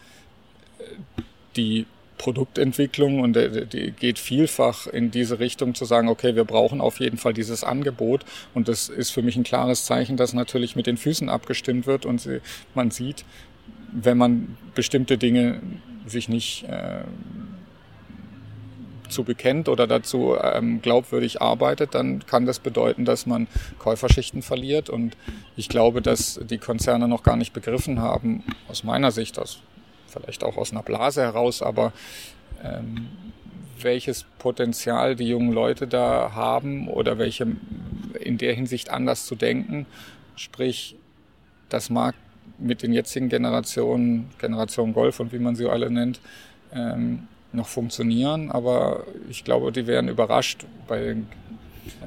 [1.57, 1.87] die
[2.19, 7.19] Produktentwicklung und die geht vielfach in diese Richtung zu sagen, okay, wir brauchen auf jeden
[7.19, 8.25] Fall dieses Angebot
[8.55, 12.07] und das ist für mich ein klares Zeichen, dass natürlich mit den Füßen abgestimmt wird
[12.07, 12.29] und
[12.75, 13.25] man sieht,
[13.93, 15.61] wenn man bestimmte Dinge
[16.07, 17.05] sich nicht äh,
[19.09, 23.47] zu bekennt oder dazu ähm, glaubwürdig arbeitet, dann kann das bedeuten, dass man
[23.79, 24.91] Käuferschichten verliert.
[24.91, 25.17] Und
[25.57, 29.61] ich glaube, dass die Konzerne noch gar nicht begriffen haben, aus meiner Sicht, aus
[30.07, 31.93] vielleicht auch aus einer Blase heraus, aber
[32.63, 33.09] ähm,
[33.81, 37.47] welches Potenzial die jungen Leute da haben oder welche
[38.21, 39.87] in der Hinsicht anders zu denken.
[40.37, 40.97] Sprich,
[41.69, 42.15] das mag
[42.59, 46.21] mit den jetzigen Generationen, Generation Golf und wie man sie alle nennt,
[46.73, 51.27] ähm, noch funktionieren, aber ich glaube, die werden überrascht bei den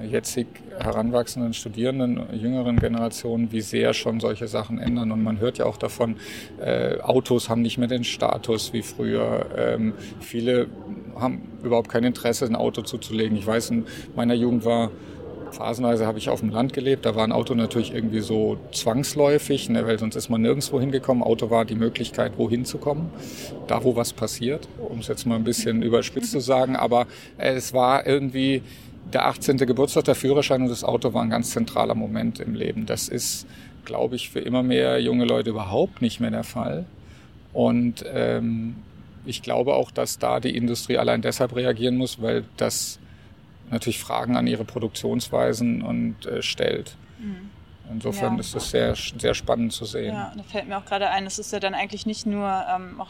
[0.10, 0.48] jetzig
[0.80, 5.12] heranwachsenden Studierenden, jüngeren Generationen, wie sehr schon solche Sachen ändern.
[5.12, 6.15] Und man hört ja auch davon,
[6.60, 9.46] äh, Autos haben nicht mehr den Status wie früher.
[9.58, 10.68] Ähm, viele
[11.15, 13.38] haben überhaupt kein Interesse, ein Auto zuzulegen.
[13.38, 14.92] Ich weiß, in meiner Jugend war
[15.52, 19.70] Phasenweise habe ich auf dem Land gelebt, da war ein Auto natürlich irgendwie so zwangsläufig,
[19.70, 21.24] ne, weil sonst ist man nirgendwo hingekommen.
[21.24, 23.10] Auto war die Möglichkeit, wohin zu kommen,
[23.68, 26.76] da wo was passiert, um es jetzt mal ein bisschen überspitzt zu sagen.
[26.76, 28.62] Aber es war irgendwie
[29.13, 29.58] der 18.
[29.58, 32.86] Geburtstag, der Führerschein und das Auto war ein ganz zentraler Moment im Leben.
[32.86, 33.48] Das ist,
[33.86, 36.86] glaube ich, für immer mehr junge Leute überhaupt nicht mehr der Fall.
[37.54, 38.76] Und ähm,
[39.26, 43.00] ich glaube auch, dass da die Industrie allein deshalb reagieren muss, weil das
[43.72, 46.95] natürlich Fragen an ihre Produktionsweisen und äh, stellt.
[47.19, 47.50] Mhm.
[47.91, 48.39] Insofern ja.
[48.39, 50.13] ist es sehr, sehr spannend zu sehen.
[50.13, 53.02] Ja, da fällt mir auch gerade ein, es ist ja dann eigentlich nicht nur ähm,
[53.02, 53.10] auch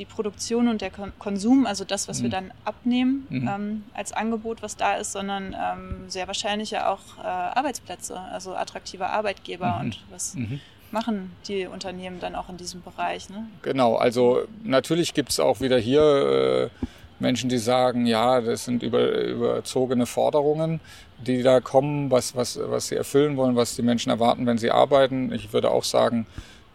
[0.00, 2.22] die Produktion und der Konsum, also das, was mhm.
[2.24, 3.48] wir dann abnehmen mhm.
[3.48, 8.56] ähm, als Angebot, was da ist, sondern ähm, sehr wahrscheinlich ja auch äh, Arbeitsplätze, also
[8.56, 9.80] attraktive Arbeitgeber mhm.
[9.80, 10.60] und was mhm.
[10.90, 13.28] machen die Unternehmen dann auch in diesem Bereich.
[13.28, 13.46] Ne?
[13.62, 16.86] Genau, also natürlich gibt es auch wieder hier äh,
[17.20, 20.80] Menschen, die sagen, ja, das sind über, überzogene Forderungen,
[21.18, 24.70] die da kommen, was, was, was sie erfüllen wollen, was die Menschen erwarten, wenn sie
[24.70, 25.30] arbeiten.
[25.30, 26.26] Ich würde auch sagen,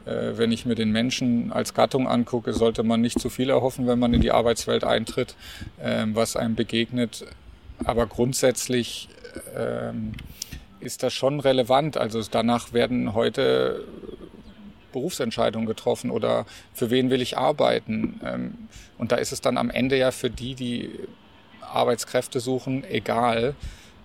[0.05, 3.99] wenn ich mir den Menschen als Gattung angucke, sollte man nicht zu viel erhoffen, wenn
[3.99, 5.35] man in die Arbeitswelt eintritt,
[5.81, 7.25] ähm, was einem begegnet.
[7.83, 9.09] Aber grundsätzlich
[9.55, 10.13] ähm,
[10.79, 11.97] ist das schon relevant.
[11.97, 13.83] Also danach werden heute
[14.91, 18.21] Berufsentscheidungen getroffen oder für wen will ich arbeiten.
[18.23, 18.53] Ähm,
[18.97, 20.91] und da ist es dann am Ende ja für die, die
[21.61, 23.55] Arbeitskräfte suchen, egal,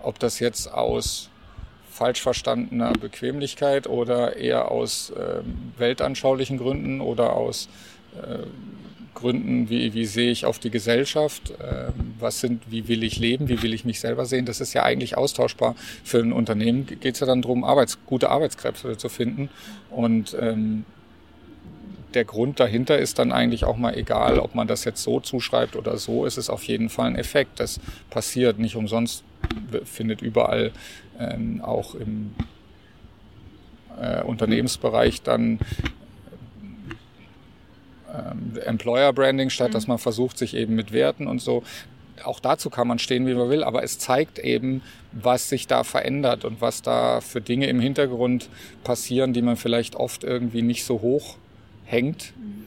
[0.03, 1.31] ob das jetzt aus
[2.01, 7.69] falsch verstandener Bequemlichkeit oder eher aus ähm, weltanschaulichen Gründen oder aus
[8.17, 8.47] äh,
[9.13, 13.51] Gründen, wie, wie sehe ich auf die Gesellschaft, äh, was sind, wie will ich leben,
[13.51, 14.47] wie will ich mich selber sehen.
[14.47, 15.77] Das ist ja eigentlich austauschbar.
[16.03, 19.51] Für ein Unternehmen geht es ja dann darum, Arbeits-, gute Arbeitskräfte zu finden.
[19.91, 20.87] Und ähm,
[22.15, 25.77] der Grund dahinter ist dann eigentlich auch mal egal, ob man das jetzt so zuschreibt
[25.77, 27.61] oder so, ist es auf jeden Fall ein Effekt.
[27.61, 29.23] Das passiert nicht umsonst,
[29.85, 30.73] findet überall
[31.21, 32.35] ähm, auch im
[34.01, 35.59] äh, Unternehmensbereich dann
[38.13, 39.73] ähm, Employer Branding statt, mhm.
[39.73, 41.63] dass man versucht, sich eben mit Werten und so.
[42.25, 45.85] Auch dazu kann man stehen, wie man will, aber es zeigt eben, was sich da
[45.85, 48.51] verändert und was da für Dinge im Hintergrund
[48.85, 51.37] passieren, die man vielleicht oft irgendwie nicht so hoch
[51.85, 52.33] hängt.
[52.37, 52.60] Mhm.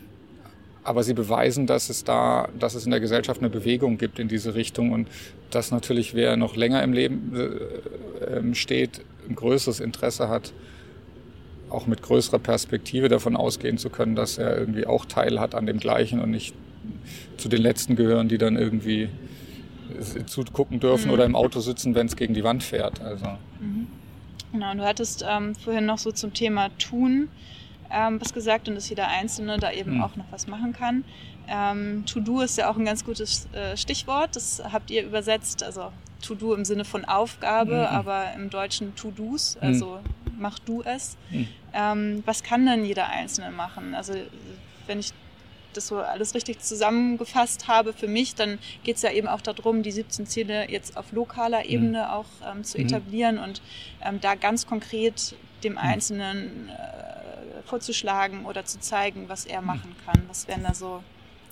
[0.83, 4.27] Aber sie beweisen, dass es da, dass es in der Gesellschaft eine Bewegung gibt in
[4.27, 5.07] diese Richtung und
[5.49, 10.51] dass natürlich wer noch länger im Leben äh, ähm, steht, ein größeres Interesse hat,
[11.69, 15.65] auch mit größerer Perspektive davon ausgehen zu können, dass er irgendwie auch Teil hat an
[15.65, 16.53] dem Gleichen und nicht
[17.37, 19.09] zu den Letzten gehören, die dann irgendwie
[20.25, 21.13] zugucken dürfen mhm.
[21.13, 23.01] oder im Auto sitzen, wenn es gegen die Wand fährt.
[23.01, 23.25] Also.
[23.59, 23.87] Mhm.
[24.51, 27.29] Genau, und du hattest ähm, vorhin noch so zum Thema Tun
[27.93, 30.03] ähm, was gesagt und dass jeder Einzelne da eben mhm.
[30.03, 31.03] auch noch was machen kann.
[31.47, 34.35] Ähm, To-Do ist ja auch ein ganz gutes äh, Stichwort.
[34.35, 35.63] Das habt ihr übersetzt.
[35.63, 37.95] Also To-Do im Sinne von Aufgabe, mhm.
[37.95, 39.57] aber im Deutschen To-Dos.
[39.61, 40.31] Also mhm.
[40.39, 41.17] mach du es.
[41.29, 41.47] Mhm.
[41.73, 43.93] Ähm, was kann denn jeder Einzelne machen?
[43.93, 44.13] Also
[44.87, 45.13] wenn ich
[45.73, 49.83] das so alles richtig zusammengefasst habe für mich, dann geht es ja eben auch darum,
[49.83, 51.69] die 17 Ziele jetzt auf lokaler mhm.
[51.69, 52.11] Ebene mhm.
[52.11, 53.61] auch ähm, zu etablieren und
[54.03, 57.22] ähm, da ganz konkret dem Einzelnen äh,
[57.65, 60.23] vorzuschlagen oder zu zeigen, was er machen kann?
[60.27, 61.03] Was wären da so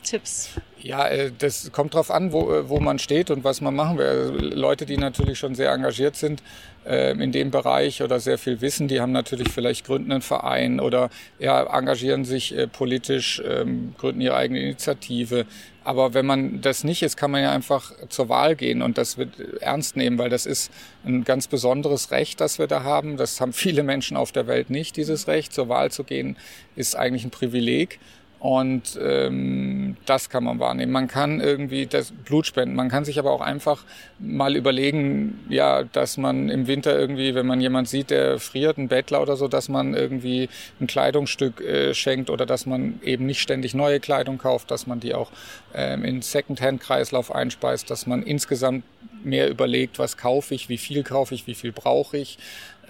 [0.04, 0.50] Tipps?
[0.80, 3.98] Ja, äh, das kommt drauf an, wo, äh, wo man steht und was man machen
[3.98, 4.06] will.
[4.06, 6.42] Also Leute, die natürlich schon sehr engagiert sind
[6.86, 10.80] äh, in dem Bereich oder sehr viel wissen, die haben natürlich vielleicht gründen einen Verein
[10.80, 11.10] oder
[11.40, 15.46] ja, engagieren sich politisch, ähm, gründen ihre eigene Initiative.
[15.84, 19.18] Aber wenn man das nicht ist, kann man ja einfach zur Wahl gehen und das
[19.18, 20.72] wird ernst nehmen, weil das ist
[21.04, 23.18] ein ganz besonderes Recht, das wir da haben.
[23.18, 25.54] Das haben viele Menschen auf der Welt nicht, dieses Recht.
[25.54, 26.38] Zur Wahl zu gehen
[26.76, 28.00] ist eigentlich ein Privileg.
[28.42, 30.92] Und ähm, das kann man wahrnehmen.
[30.92, 32.74] Man kann irgendwie das Blut spenden.
[32.74, 33.84] Man kann sich aber auch einfach
[34.18, 38.88] mal überlegen, ja, dass man im Winter irgendwie, wenn man jemand sieht, der friert, ein
[38.88, 40.50] Bettler oder so, dass man irgendwie
[40.80, 45.00] ein Kleidungsstück äh, schenkt oder dass man eben nicht ständig neue Kleidung kauft, dass man
[45.00, 45.30] die auch
[45.76, 48.84] ähm, in Secondhand-Kreislauf einspeist, dass man insgesamt
[49.24, 52.40] mehr überlegt, was kaufe ich, wie viel kaufe ich, wie viel brauche ich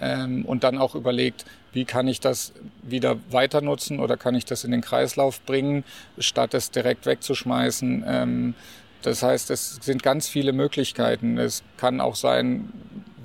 [0.00, 4.44] ähm, und dann auch überlegt, wie kann ich das wieder weiter nutzen oder kann ich
[4.44, 5.84] das in den Kreislauf bringen,
[6.18, 8.04] statt es direkt wegzuschmeißen.
[8.06, 8.54] Ähm,
[9.02, 11.38] das heißt, es sind ganz viele Möglichkeiten.
[11.38, 12.72] Es kann auch sein,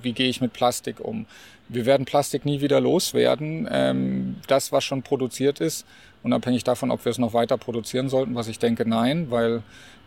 [0.07, 1.25] wie gehe ich mit Plastik um.
[1.67, 3.67] Wir werden Plastik nie wieder loswerden.
[3.69, 5.85] Ähm, das, was schon produziert ist,
[6.23, 9.63] unabhängig davon, ob wir es noch weiter produzieren sollten, was ich denke, nein, weil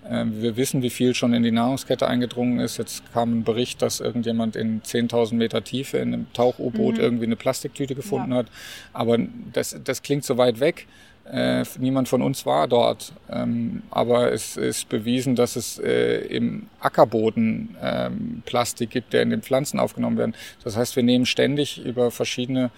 [0.08, 2.78] ähm, wir wissen, wie viel schon in die Nahrungskette eingedrungen ist.
[2.78, 7.00] Jetzt kam ein Bericht, dass irgendjemand in 10.000 Meter Tiefe in einem Tauch-U-Boot mhm.
[7.00, 8.38] irgendwie eine Plastiktüte gefunden ja.
[8.38, 8.46] hat.
[8.94, 9.18] Aber
[9.52, 10.86] das, das klingt so weit weg.
[11.24, 13.12] Äh, niemand von uns war dort.
[13.30, 19.30] Ähm, aber es ist bewiesen, dass es äh, im Ackerboden ähm, Plastik gibt, der in
[19.30, 20.34] den Pflanzen aufgenommen werden.
[20.64, 22.70] Das heißt, wir nehmen ständig über verschiedene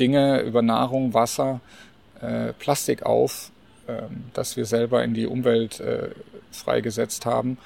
[0.00, 1.60] Dinge, über Nahrung, Wasser,
[2.20, 3.52] äh, Plastik auf,
[3.86, 6.10] ähm, das wir selber in die Umwelt äh,
[6.50, 7.58] freigesetzt haben.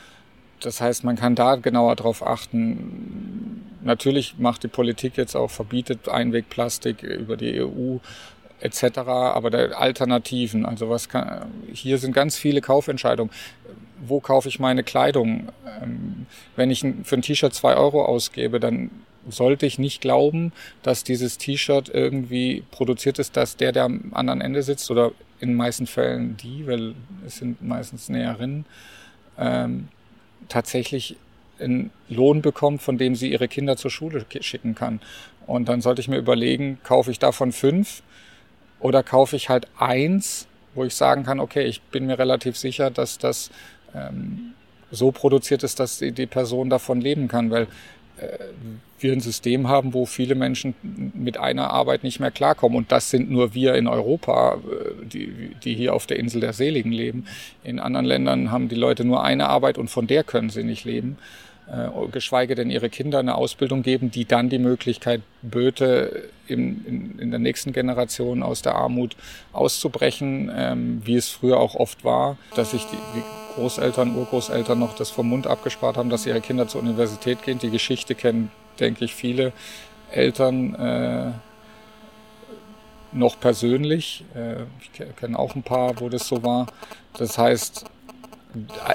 [0.61, 3.63] Das heißt, man kann da genauer drauf achten.
[3.83, 7.99] Natürlich macht die Politik jetzt auch, verbietet Einwegplastik über die EU
[8.61, 13.33] etc., aber der Alternativen, also was kann, hier sind ganz viele Kaufentscheidungen.
[14.07, 15.49] Wo kaufe ich meine Kleidung?
[15.83, 18.91] Ähm, wenn ich für ein T-Shirt zwei Euro ausgebe, dann
[19.29, 24.41] sollte ich nicht glauben, dass dieses T-Shirt irgendwie produziert ist, dass der, der am anderen
[24.41, 26.95] Ende sitzt oder in den meisten Fällen die, weil
[27.27, 28.65] es sind meistens Näherinnen,
[29.39, 29.89] ähm,
[30.49, 31.17] tatsächlich
[31.59, 35.01] einen Lohn bekommt, von dem sie ihre Kinder zur Schule schicken kann.
[35.47, 38.03] Und dann sollte ich mir überlegen, kaufe ich davon fünf
[38.81, 42.91] oder kaufe ich halt eins, wo ich sagen kann, okay, ich bin mir relativ sicher,
[42.91, 43.51] dass das
[43.95, 44.53] ähm,
[44.91, 47.67] so produziert ist, dass die, die Person davon leben kann, weil
[48.19, 48.39] äh,
[48.99, 50.75] wir ein System haben, wo viele Menschen
[51.15, 52.79] mit einer Arbeit nicht mehr klarkommen.
[52.79, 56.53] Und das sind nur wir in Europa, äh, die, die hier auf der Insel der
[56.53, 57.27] Seligen leben.
[57.63, 60.85] In anderen Ländern haben die Leute nur eine Arbeit und von der können sie nicht
[60.85, 61.19] leben.
[61.69, 67.19] Äh, geschweige denn ihre Kinder eine Ausbildung geben, die dann die Möglichkeit böte, in, in,
[67.19, 69.17] in der nächsten Generation aus der Armut
[69.53, 73.23] auszubrechen, ähm, wie es früher auch oft war, dass sich die, die
[73.57, 77.59] Großeltern, Urgroßeltern noch das vom Mund abgespart haben, dass ihre Kinder zur Universität gehen.
[77.59, 79.53] Die Geschichte kennen, denke ich, viele
[80.13, 81.33] Eltern äh,
[83.11, 84.25] noch persönlich.
[84.37, 86.67] Äh, ich kenne auch ein paar, wo das so war.
[87.19, 87.87] Das heißt,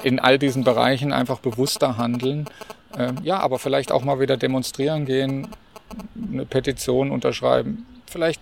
[0.02, 2.46] in all diesen Bereichen einfach bewusster handeln.
[2.98, 5.48] Ähm, ja, aber vielleicht auch mal wieder demonstrieren gehen,
[6.32, 8.40] eine Petition unterschreiben, vielleicht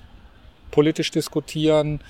[0.71, 2.01] politisch diskutieren,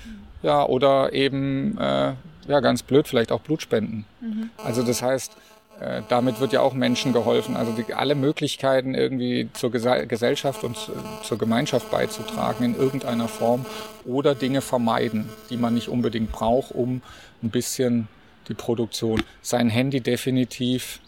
[0.43, 2.13] ja, oder eben, äh,
[2.47, 4.05] ja, ganz blöd, vielleicht auch Blut spenden.
[4.21, 4.49] Mhm.
[4.57, 5.35] Also das heißt,
[5.79, 7.55] äh, damit wird ja auch Menschen geholfen.
[7.55, 10.91] Also die, alle Möglichkeiten irgendwie zur Gese Gesellschaft und zu,
[11.23, 13.65] zur Gemeinschaft beizutragen in irgendeiner Form
[14.05, 17.01] oder Dinge vermeiden, die man nicht unbedingt braucht, um
[17.43, 18.07] ein bisschen
[18.47, 19.23] die Produktion.
[19.41, 20.99] Sein Handy definitiv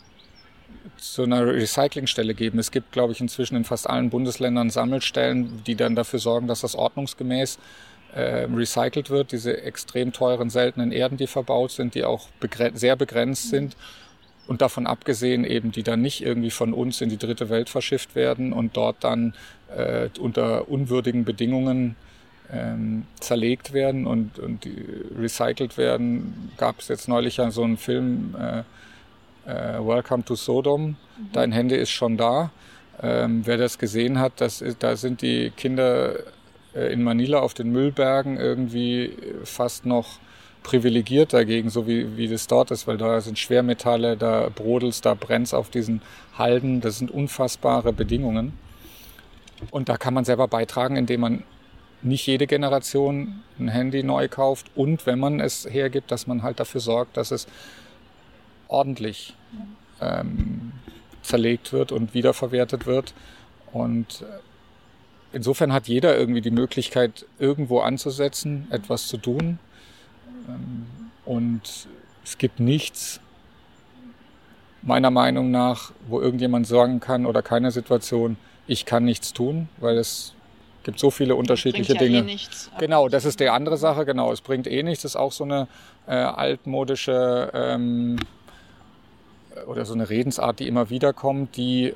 [0.98, 2.60] zu einer Recyclingstelle geben.
[2.60, 6.62] Es gibt, glaube ich, inzwischen in fast allen Bundesländern Sammelstellen, die dann dafür sorgen, dass
[6.62, 7.60] das ordnungsgemäß
[8.14, 9.32] äh, recycelt wird.
[9.32, 13.76] Diese extrem teuren, seltenen Erden, die verbaut sind, die auch begren sehr begrenzt sind.
[14.46, 18.14] Und davon abgesehen eben, die dann nicht irgendwie von uns in die dritte Welt verschifft
[18.14, 19.34] werden und dort dann
[19.76, 21.96] äh, unter unwürdigen Bedingungen
[22.54, 24.68] ähm, zerlegt werden und, und
[25.20, 26.52] recycelt werden.
[26.58, 28.64] Gab es jetzt neulich ja so einen Film, äh,
[29.50, 30.96] äh, Welcome to Sodom, mhm.
[31.34, 32.52] dein Handy ist schon da.
[33.02, 36.16] Ähm, wer das gesehen hat, das, da sind die Kinder
[36.76, 40.20] äh, in Manila auf den Müllbergen irgendwie fast noch
[40.62, 45.14] privilegiert dagegen, so wie, wie das dort ist, weil da sind Schwermetalle, da brodelst, da
[45.14, 46.02] brennt auf diesen
[46.38, 46.80] Halden.
[46.80, 48.54] Das sind unfassbare Bedingungen.
[49.72, 51.44] Und da kann man selber beitragen, indem man
[52.04, 56.60] nicht jede Generation ein Handy neu kauft und wenn man es hergibt, dass man halt
[56.60, 57.48] dafür sorgt, dass es
[58.68, 59.36] ordentlich
[60.02, 60.74] ähm,
[61.22, 63.14] zerlegt wird und wiederverwertet wird.
[63.72, 64.26] Und äh,
[65.32, 69.60] insofern hat jeder irgendwie die Möglichkeit, irgendwo anzusetzen, etwas zu tun.
[70.48, 70.86] Ähm,
[71.26, 71.88] und
[72.24, 73.20] es gibt nichts,
[74.82, 78.38] meiner Meinung nach, wo irgendjemand sagen kann oder keine Situation,
[78.68, 80.34] ich kann nichts tun, weil es
[80.84, 82.18] gibt so viele unterschiedliche Dinge.
[82.18, 84.06] Ja eh nichts, genau, das ist die andere Sache.
[84.06, 85.04] Genau, es bringt eh nichts.
[85.04, 85.68] Das ist auch so eine
[86.08, 88.18] äh, altmodische ähm,
[89.68, 91.94] oder so eine Redensart, die immer wieder kommt, die,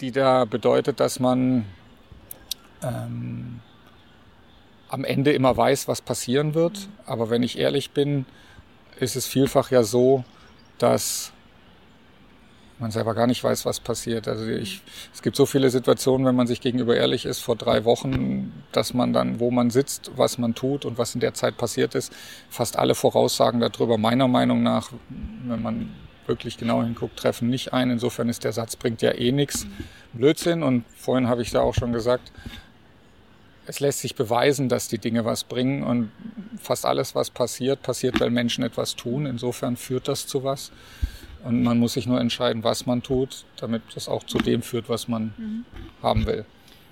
[0.00, 1.64] die da bedeutet, dass man
[2.82, 3.60] ähm,
[4.88, 6.88] am Ende immer weiß, was passieren wird.
[7.06, 8.26] Aber wenn ich ehrlich bin,
[8.98, 10.24] ist es vielfach ja so,
[10.78, 11.32] dass
[12.80, 14.28] man selber gar nicht weiß, was passiert.
[14.28, 17.84] Also ich, es gibt so viele Situationen, wenn man sich gegenüber ehrlich ist, vor drei
[17.84, 21.56] Wochen, dass man dann, wo man sitzt, was man tut und was in der Zeit
[21.56, 22.12] passiert ist,
[22.50, 24.92] fast alle Voraussagen darüber, meiner Meinung nach,
[25.46, 25.90] wenn man
[26.26, 27.90] wirklich genau hinguckt, treffen nicht ein.
[27.90, 29.66] Insofern ist der Satz, bringt ja eh nichts.
[30.12, 30.62] Blödsinn.
[30.62, 32.30] Und vorhin habe ich da auch schon gesagt,
[33.66, 36.10] es lässt sich beweisen, dass die Dinge was bringen und
[36.60, 39.26] fast alles, was passiert, passiert, weil Menschen etwas tun.
[39.26, 40.70] Insofern führt das zu was.
[41.44, 44.88] Und man muss sich nur entscheiden, was man tut, damit das auch zu dem führt,
[44.88, 45.64] was man mhm.
[46.02, 46.44] haben will.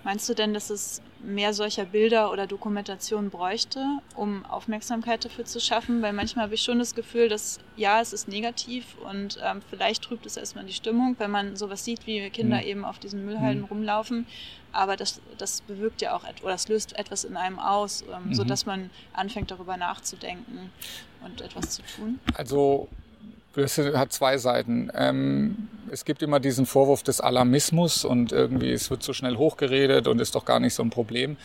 [0.07, 5.59] Meinst du denn, dass es mehr solcher Bilder oder Dokumentationen bräuchte, um Aufmerksamkeit dafür zu
[5.61, 6.01] schaffen?
[6.01, 10.05] Weil manchmal habe ich schon das Gefühl, dass ja, es ist negativ und ähm, vielleicht
[10.05, 12.69] trübt es erstmal die Stimmung, wenn man sowas sieht, wie Kinder mhm.
[12.69, 13.69] eben auf diesen Müllhalden mhm.
[13.69, 14.27] rumlaufen.
[14.71, 18.35] Aber das, das bewirkt ja auch oder das löst etwas in einem aus, ähm, mhm.
[18.35, 20.71] sodass man anfängt darüber nachzudenken
[21.25, 22.21] und etwas zu tun.
[22.35, 22.89] Also
[23.63, 24.91] das hat zwei Seiten.
[24.95, 30.09] Ähm, es gibt immer diesen Vorwurf des Alarmismus und irgendwie es wird so schnell hochgeredet
[30.09, 31.37] und ist doch gar nicht so ein Problem.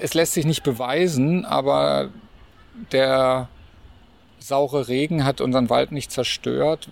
[0.00, 2.10] Es lässt sich nicht beweisen, aber
[2.92, 3.48] der
[4.38, 6.88] saure Regen hat unseren Wald nicht zerstört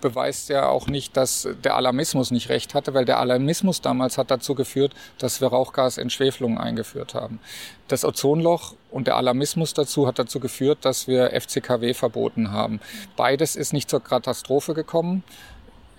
[0.00, 4.30] beweist ja auch nicht, dass der Alarmismus nicht recht hatte, weil der Alarmismus damals hat
[4.30, 7.40] dazu geführt, dass wir Rauchgasentschwefelungen eingeführt haben.
[7.88, 12.80] Das Ozonloch und der Alarmismus dazu hat dazu geführt, dass wir FCKW verboten haben.
[13.16, 15.24] Beides ist nicht zur Katastrophe gekommen.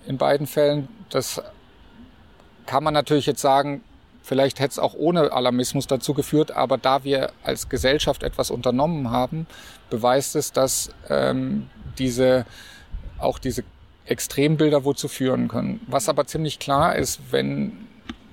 [0.08, 1.42] In beiden Fällen, das
[2.66, 3.84] kann man natürlich jetzt sagen,
[4.30, 9.10] Vielleicht hätte es auch ohne Alarmismus dazu geführt, aber da wir als Gesellschaft etwas unternommen
[9.10, 9.48] haben,
[9.90, 12.46] beweist es, dass ähm, diese
[13.20, 13.64] auch diese
[14.06, 15.82] Extrembilder wozu führen können.
[15.88, 17.74] Was aber ziemlich klar ist, wenn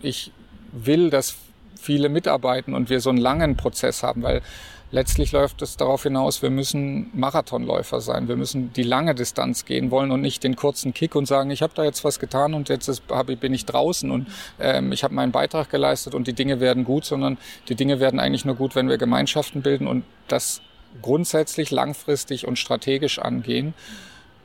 [0.02, 0.32] ich
[0.72, 1.36] will, dass
[1.78, 4.42] viele mitarbeiten und wir so einen langen Prozess haben, weil
[4.90, 8.28] letztlich läuft es darauf hinaus, wir müssen Marathonläufer sein.
[8.28, 11.62] Wir müssen die lange Distanz gehen wollen und nicht den kurzen Kick und sagen, ich
[11.62, 13.02] habe da jetzt was getan und jetzt ist,
[13.40, 17.04] bin ich draußen und ähm, ich habe meinen Beitrag geleistet und die Dinge werden gut,
[17.04, 20.60] sondern die Dinge werden eigentlich nur gut, wenn wir Gemeinschaften bilden und das
[21.02, 23.74] grundsätzlich langfristig und strategisch angehen.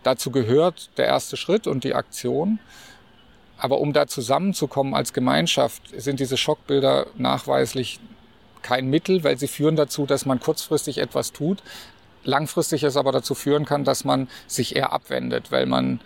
[0.04, 2.60] Dazu gehört der erste Schritt und die Aktion.
[3.58, 8.00] Aber um da zusammenzukommen als Gemeinschaft, sind diese Schockbilder nachweislich
[8.64, 11.62] kein Mittel, weil sie führen dazu, dass man kurzfristig etwas tut,
[12.24, 16.00] langfristig es aber dazu führen kann, dass man sich eher abwendet, weil man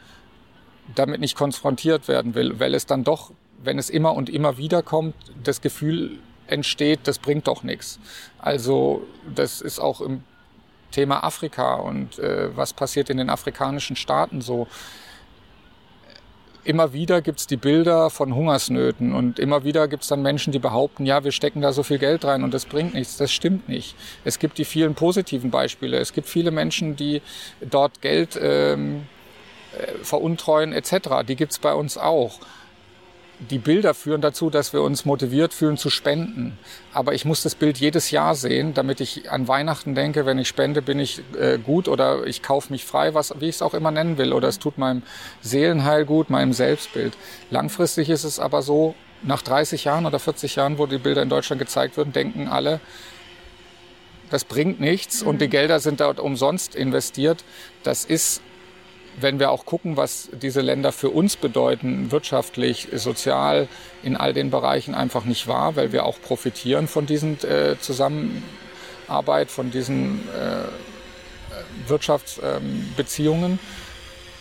[0.93, 3.31] damit nicht konfrontiert werden will, weil es dann doch,
[3.63, 7.99] wenn es immer und immer wieder kommt, das Gefühl entsteht, das bringt doch nichts.
[8.37, 10.23] Also das ist auch im
[10.95, 14.67] Thema Afrika und äh, was passiert in den afrikanischen Staaten so.
[16.63, 21.05] Immer wieder gibt's die Bilder von Hungersnöten und immer wieder gibt's dann Menschen, die behaupten,
[21.05, 23.17] ja, wir stecken da so viel Geld rein und das bringt nichts.
[23.17, 23.95] Das stimmt nicht.
[24.23, 25.99] Es gibt die vielen positiven Beispiele.
[25.99, 27.21] Es gibt viele Menschen, die
[27.61, 29.03] dort Geld ähm,
[29.77, 31.23] äh, veruntreuen etc.
[31.27, 32.39] Die gibt's bei uns auch
[33.39, 36.57] die Bilder führen dazu, dass wir uns motiviert fühlen zu spenden.
[36.93, 40.47] Aber ich muss das Bild jedes Jahr sehen, damit ich an Weihnachten denke, wenn ich
[40.47, 43.73] spende, bin ich äh, gut oder ich kaufe mich frei, was, wie ich es auch
[43.73, 44.33] immer nennen will.
[44.33, 45.03] Oder es tut meinem
[45.41, 47.17] Seelenheil gut, meinem Selbstbild.
[47.49, 51.29] Langfristig ist es aber so, nach 30 Jahren oder 40 Jahren, wo die Bilder in
[51.29, 52.79] Deutschland gezeigt werden, denken alle,
[54.29, 55.51] das bringt nichts und die mhm.
[55.51, 57.43] Gelder sind dort umsonst investiert.
[57.83, 58.41] Das ist
[59.17, 63.67] wenn wir auch gucken, was diese Länder für uns bedeuten, wirtschaftlich, sozial,
[64.03, 69.51] in all den Bereichen einfach nicht wahr, weil wir auch profitieren von diesen äh, Zusammenarbeit,
[69.51, 73.51] von diesen äh, Wirtschaftsbeziehungen.
[73.53, 73.59] Ähm,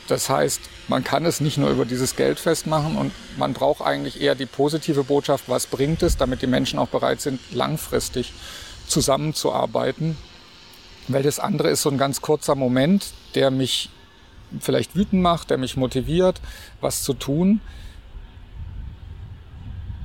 [0.08, 4.20] das heißt, man kann es nicht nur über dieses Geld festmachen und man braucht eigentlich
[4.20, 8.32] eher die positive Botschaft, was bringt es, damit die Menschen auch bereit sind, langfristig
[8.86, 10.18] zusammenzuarbeiten.
[11.08, 13.90] Weil das andere ist so ein ganz kurzer Moment, der mich
[14.60, 16.40] vielleicht wütend macht, der mich motiviert,
[16.80, 17.60] was zu tun.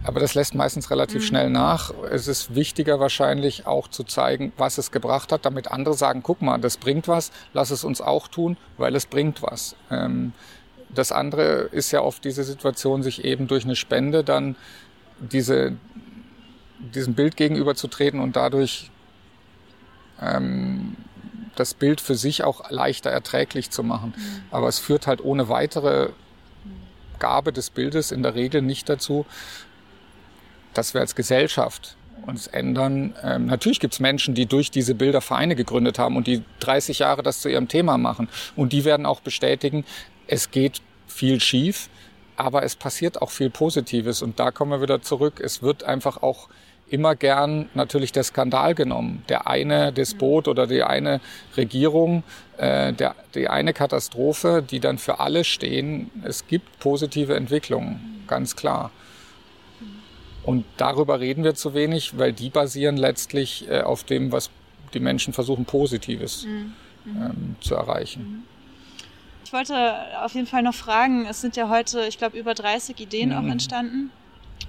[0.04, 1.28] Aber das lässt meistens relativ mhm.
[1.28, 1.94] schnell nach.
[2.10, 6.42] Es ist wichtiger wahrscheinlich auch zu zeigen, was es gebracht hat, damit andere sagen, guck
[6.42, 9.76] mal, das bringt was, lass es uns auch tun, weil es bringt was.
[9.92, 10.34] Ähm,
[10.94, 14.56] das andere ist ja oft diese Situation, sich eben durch eine Spende dann
[15.20, 15.74] diese,
[16.80, 18.90] diesem Bild gegenüberzutreten und dadurch
[20.22, 20.96] ähm,
[21.60, 24.14] das Bild für sich auch leichter erträglich zu machen.
[24.16, 24.42] Mhm.
[24.52, 26.10] Aber es führt halt ohne weitere
[27.20, 29.26] Gabe des Bildes in der Regel nicht dazu,
[30.74, 33.14] dass wir als Gesellschaft uns ändern.
[33.24, 37.00] Ähm, natürlich gibt es Menschen, die durch diese Bilder Vereine gegründet haben und die 30
[37.00, 38.30] Jahre das zu ihrem Thema machen.
[38.56, 39.86] Und die werden auch bestätigen,
[40.28, 41.90] es geht viel schief,
[42.36, 44.22] aber es passiert auch viel Positives.
[44.22, 45.42] Und da kommen wir wieder zurück.
[45.44, 46.50] Es wird einfach auch
[46.90, 49.24] immer gern natürlich der Skandal genommen.
[49.30, 51.22] Der eine Despot oder die eine
[51.58, 52.24] Regierung,
[52.58, 56.12] äh, der, die eine Katastrophe, die dann für alle stehen.
[56.24, 58.92] Es gibt positive Entwicklungen, ganz klar.
[60.44, 64.50] Und darüber reden wir zu wenig, weil die basieren letztlich äh, auf dem, was
[64.94, 66.74] die Menschen versuchen, Positives mhm.
[67.06, 68.22] ähm, zu erreichen.
[68.22, 68.44] Mhm.
[69.46, 73.00] Ich wollte auf jeden Fall noch fragen, es sind ja heute, ich glaube, über 30
[73.00, 73.36] Ideen mhm.
[73.36, 74.12] auch entstanden.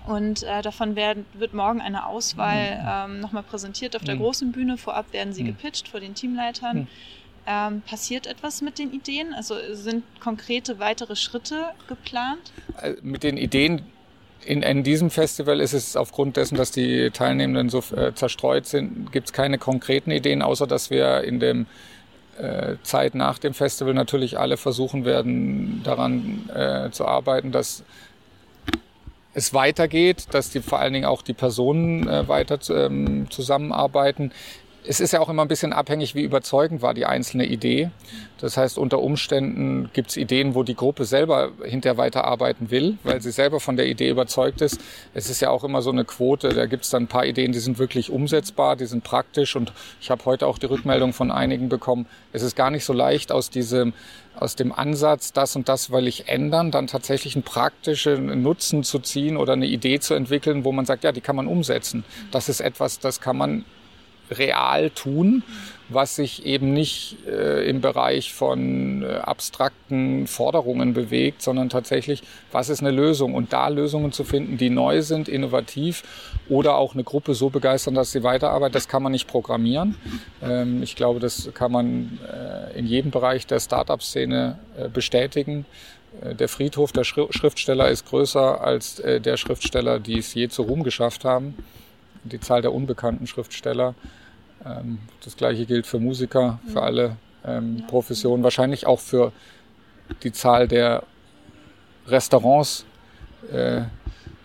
[0.07, 3.15] Und äh, davon werden, wird morgen eine Auswahl mhm.
[3.15, 4.21] ähm, nochmal präsentiert auf der mhm.
[4.21, 4.77] großen Bühne.
[4.77, 5.49] Vorab werden sie mhm.
[5.49, 6.79] gepitcht vor den Teamleitern.
[6.79, 6.87] Mhm.
[7.47, 9.33] Ähm, passiert etwas mit den Ideen?
[9.35, 12.53] Also sind konkrete weitere Schritte geplant?
[12.81, 13.83] Äh, mit den Ideen
[14.45, 19.13] in, in, diesem Festival ist es aufgrund dessen, dass die Teilnehmenden so äh, zerstreut sind,
[19.13, 21.67] gibt es keine konkreten Ideen, außer dass wir in dem
[22.39, 27.85] äh, Zeit nach dem Festival natürlich alle versuchen werden, daran äh, zu arbeiten, dass
[29.35, 34.33] es weitergeht, dass die vor allen Dingen auch die Personen äh, weiter ähm, zusammenarbeiten
[34.91, 37.91] es ist ja auch immer ein bisschen abhängig, wie überzeugend war die einzelne Idee.
[38.39, 43.23] Das heißt, unter Umständen gibt es Ideen, wo die Gruppe selber hinterher weiterarbeiten will, weil
[43.23, 44.81] sie selber von der Idee überzeugt ist.
[45.15, 47.53] Es ist ja auch immer so eine Quote, da gibt es dann ein paar Ideen,
[47.53, 51.31] die sind wirklich umsetzbar, die sind praktisch und ich habe heute auch die Rückmeldung von
[51.31, 53.93] einigen bekommen, es ist gar nicht so leicht aus diesem
[54.35, 58.99] aus dem Ansatz, das und das will ich ändern, dann tatsächlich einen praktischen Nutzen zu
[58.99, 62.05] ziehen oder eine Idee zu entwickeln, wo man sagt, ja, die kann man umsetzen.
[62.31, 63.65] Das ist etwas, das kann man
[64.31, 65.43] real tun,
[65.89, 72.23] was sich eben nicht äh, im Bereich von äh, abstrakten Forderungen bewegt, sondern tatsächlich,
[72.53, 73.35] was ist eine Lösung?
[73.35, 76.05] Und da Lösungen zu finden, die neu sind, innovativ
[76.49, 79.97] oder auch eine Gruppe so begeistern, dass sie weiterarbeitet, das kann man nicht programmieren.
[80.43, 85.67] Ähm, ich glaube, das kann man äh, in jedem Bereich der Startup-Szene äh, bestätigen.
[86.23, 90.63] Äh, der Friedhof der Schriftsteller ist größer als äh, der Schriftsteller, die es je zu
[90.63, 91.57] Ruhm geschafft haben.
[92.23, 93.95] Die Zahl der unbekannten Schriftsteller
[95.25, 99.33] das gleiche gilt für Musiker, für alle ähm, Professionen, wahrscheinlich auch für
[100.23, 101.05] die Zahl der
[102.07, 102.85] Restaurants,
[103.53, 103.83] äh,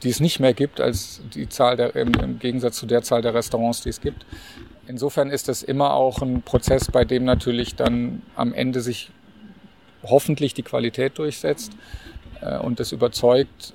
[0.03, 3.22] die es nicht mehr gibt, als die Zahl der, im, im, Gegensatz zu der Zahl
[3.22, 4.26] der Restaurants, die es gibt.
[4.88, 9.09] Insofern ist das immer auch ein Prozess, bei dem natürlich dann am Ende sich
[10.03, 11.72] hoffentlich die Qualität durchsetzt
[12.41, 13.74] äh, und das überzeugt,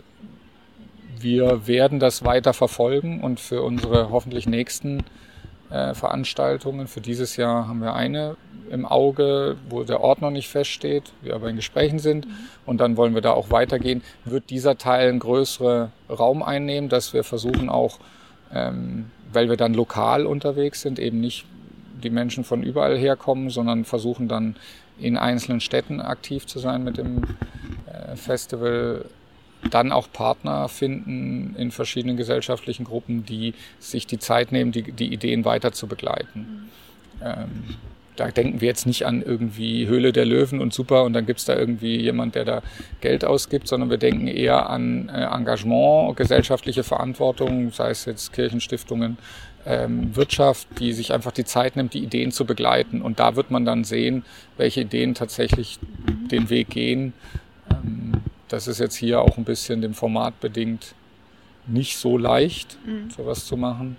[1.18, 5.04] wir werden das weiter verfolgen und für unsere hoffentlich nächsten
[5.70, 6.86] äh, Veranstaltungen.
[6.86, 8.36] Für dieses Jahr haben wir eine
[8.70, 12.26] im Auge, wo der Ort noch nicht feststeht, wir aber in Gesprächen sind.
[12.26, 12.32] Mhm.
[12.66, 14.02] Und dann wollen wir da auch weitergehen.
[14.24, 17.98] Wird dieser Teil einen größeren Raum einnehmen, dass wir versuchen auch,
[18.52, 21.46] ähm, weil wir dann lokal unterwegs sind, eben nicht
[22.02, 24.56] die Menschen von überall herkommen, sondern versuchen dann
[24.98, 27.22] in einzelnen Städten aktiv zu sein mit dem
[27.86, 29.04] äh, Festival
[29.68, 35.12] dann auch Partner finden in verschiedenen gesellschaftlichen Gruppen, die sich die Zeit nehmen, die, die
[35.12, 36.70] Ideen weiter zu begleiten.
[37.22, 37.76] Ähm,
[38.16, 41.40] da denken wir jetzt nicht an irgendwie Höhle der Löwen und super und dann gibt
[41.40, 42.62] es da irgendwie jemand, der da
[43.00, 49.16] Geld ausgibt, sondern wir denken eher an äh, Engagement, gesellschaftliche Verantwortung, sei es jetzt Kirchenstiftungen,
[49.66, 53.00] ähm, Wirtschaft, die sich einfach die Zeit nimmt, die Ideen zu begleiten.
[53.02, 54.24] Und da wird man dann sehen,
[54.56, 55.78] welche Ideen tatsächlich
[56.30, 57.12] den Weg gehen.
[57.70, 58.19] Ähm,
[58.50, 60.94] das ist jetzt hier auch ein bisschen dem Format bedingt
[61.66, 63.10] nicht so leicht, mhm.
[63.10, 63.96] sowas zu machen.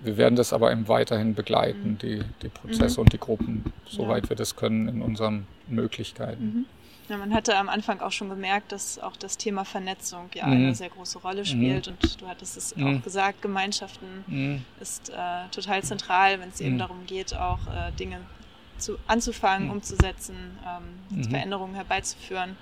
[0.00, 1.98] Wir werden das aber eben weiterhin begleiten, mhm.
[1.98, 3.04] die, die Prozesse mhm.
[3.04, 4.30] und die Gruppen, soweit ja.
[4.30, 6.44] wir das können in unseren Möglichkeiten.
[6.44, 6.66] Mhm.
[7.08, 10.68] Ja, man hatte am Anfang auch schon gemerkt, dass auch das Thema Vernetzung ja eine
[10.68, 10.74] mhm.
[10.74, 11.44] sehr große Rolle mhm.
[11.44, 11.88] spielt.
[11.88, 17.06] Und du hattest es auch gesagt, Gemeinschaften ist äh, total zentral, wenn es eben darum
[17.06, 18.18] geht, auch äh, Dinge
[18.78, 22.56] zu, anzufangen, umzusetzen, ähm, Veränderungen herbeizuführen.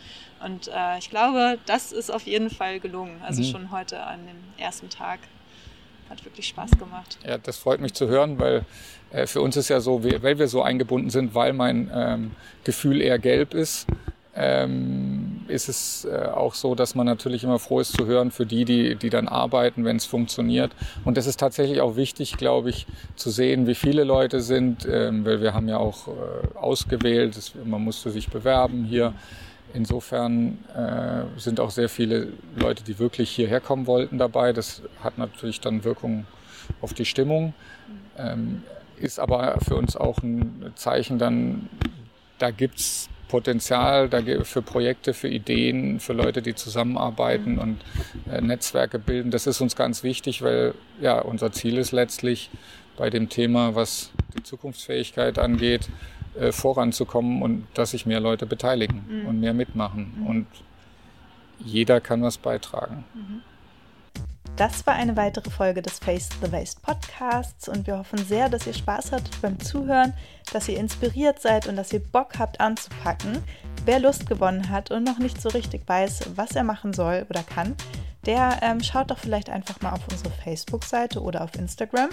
[0.44, 3.20] Und äh, ich glaube, das ist auf jeden Fall gelungen.
[3.22, 3.46] Also mhm.
[3.46, 5.20] schon heute an dem ersten Tag.
[6.10, 7.18] Hat wirklich Spaß gemacht.
[7.24, 8.66] Ja, das freut mich zu hören, weil
[9.10, 13.00] äh, für uns ist ja so, weil wir so eingebunden sind, weil mein ähm, Gefühl
[13.00, 13.86] eher gelb ist,
[14.36, 18.46] ähm, ist es äh, auch so, dass man natürlich immer froh ist zu hören für
[18.46, 20.72] die, die, die dann arbeiten, wenn es funktioniert.
[21.04, 25.24] Und es ist tatsächlich auch wichtig, glaube ich, zu sehen, wie viele Leute sind, ähm,
[25.24, 29.14] weil wir haben ja auch äh, ausgewählt, das, man musste sich bewerben hier.
[29.72, 34.52] Insofern äh, sind auch sehr viele Leute, die wirklich hierher kommen wollten, dabei.
[34.52, 36.26] Das hat natürlich dann Wirkung
[36.80, 37.54] auf die Stimmung.
[38.16, 38.62] Ähm,
[38.96, 41.68] ist aber für uns auch ein Zeichen dann,
[42.38, 44.10] da gibt es Potenzial
[44.44, 47.78] für Projekte, für Ideen, für Leute, die zusammenarbeiten und
[48.30, 49.30] äh, Netzwerke bilden.
[49.30, 52.50] Das ist uns ganz wichtig, weil ja unser Ziel ist letztlich
[52.96, 55.88] bei dem Thema, was die Zukunftsfähigkeit angeht,
[56.38, 59.26] äh, voranzukommen und dass sich mehr Leute beteiligen mhm.
[59.26, 60.14] und mehr mitmachen.
[60.18, 60.26] Mhm.
[60.26, 60.46] Und
[61.58, 63.04] jeder kann was beitragen.
[63.14, 63.42] Mhm.
[64.56, 68.68] Das war eine weitere Folge des Face the Waste Podcasts und wir hoffen sehr, dass
[68.68, 70.12] ihr Spaß hattet beim Zuhören,
[70.52, 73.42] dass ihr inspiriert seid und dass ihr Bock habt anzupacken.
[73.84, 77.42] Wer Lust gewonnen hat und noch nicht so richtig weiß, was er machen soll oder
[77.42, 77.74] kann,
[78.26, 82.10] der ähm, schaut doch vielleicht einfach mal auf unsere Facebook-Seite oder auf Instagram.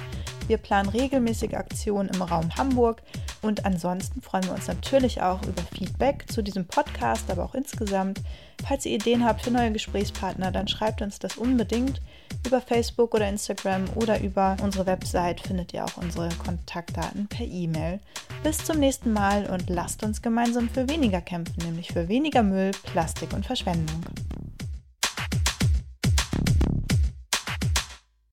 [0.48, 3.04] Wir planen regelmäßig Aktionen im Raum Hamburg
[3.44, 8.20] und ansonsten freuen wir uns natürlich auch über Feedback zu diesem Podcast, aber auch insgesamt.
[8.68, 12.02] Falls ihr Ideen habt für neue Gesprächspartner, dann schreibt uns das unbedingt
[12.46, 18.00] über Facebook oder Instagram oder über unsere Website findet ihr auch unsere Kontaktdaten per E-Mail.
[18.44, 22.72] Bis zum nächsten Mal und lasst uns gemeinsam für weniger kämpfen, nämlich für weniger Müll,
[22.84, 24.02] Plastik und Verschwendung.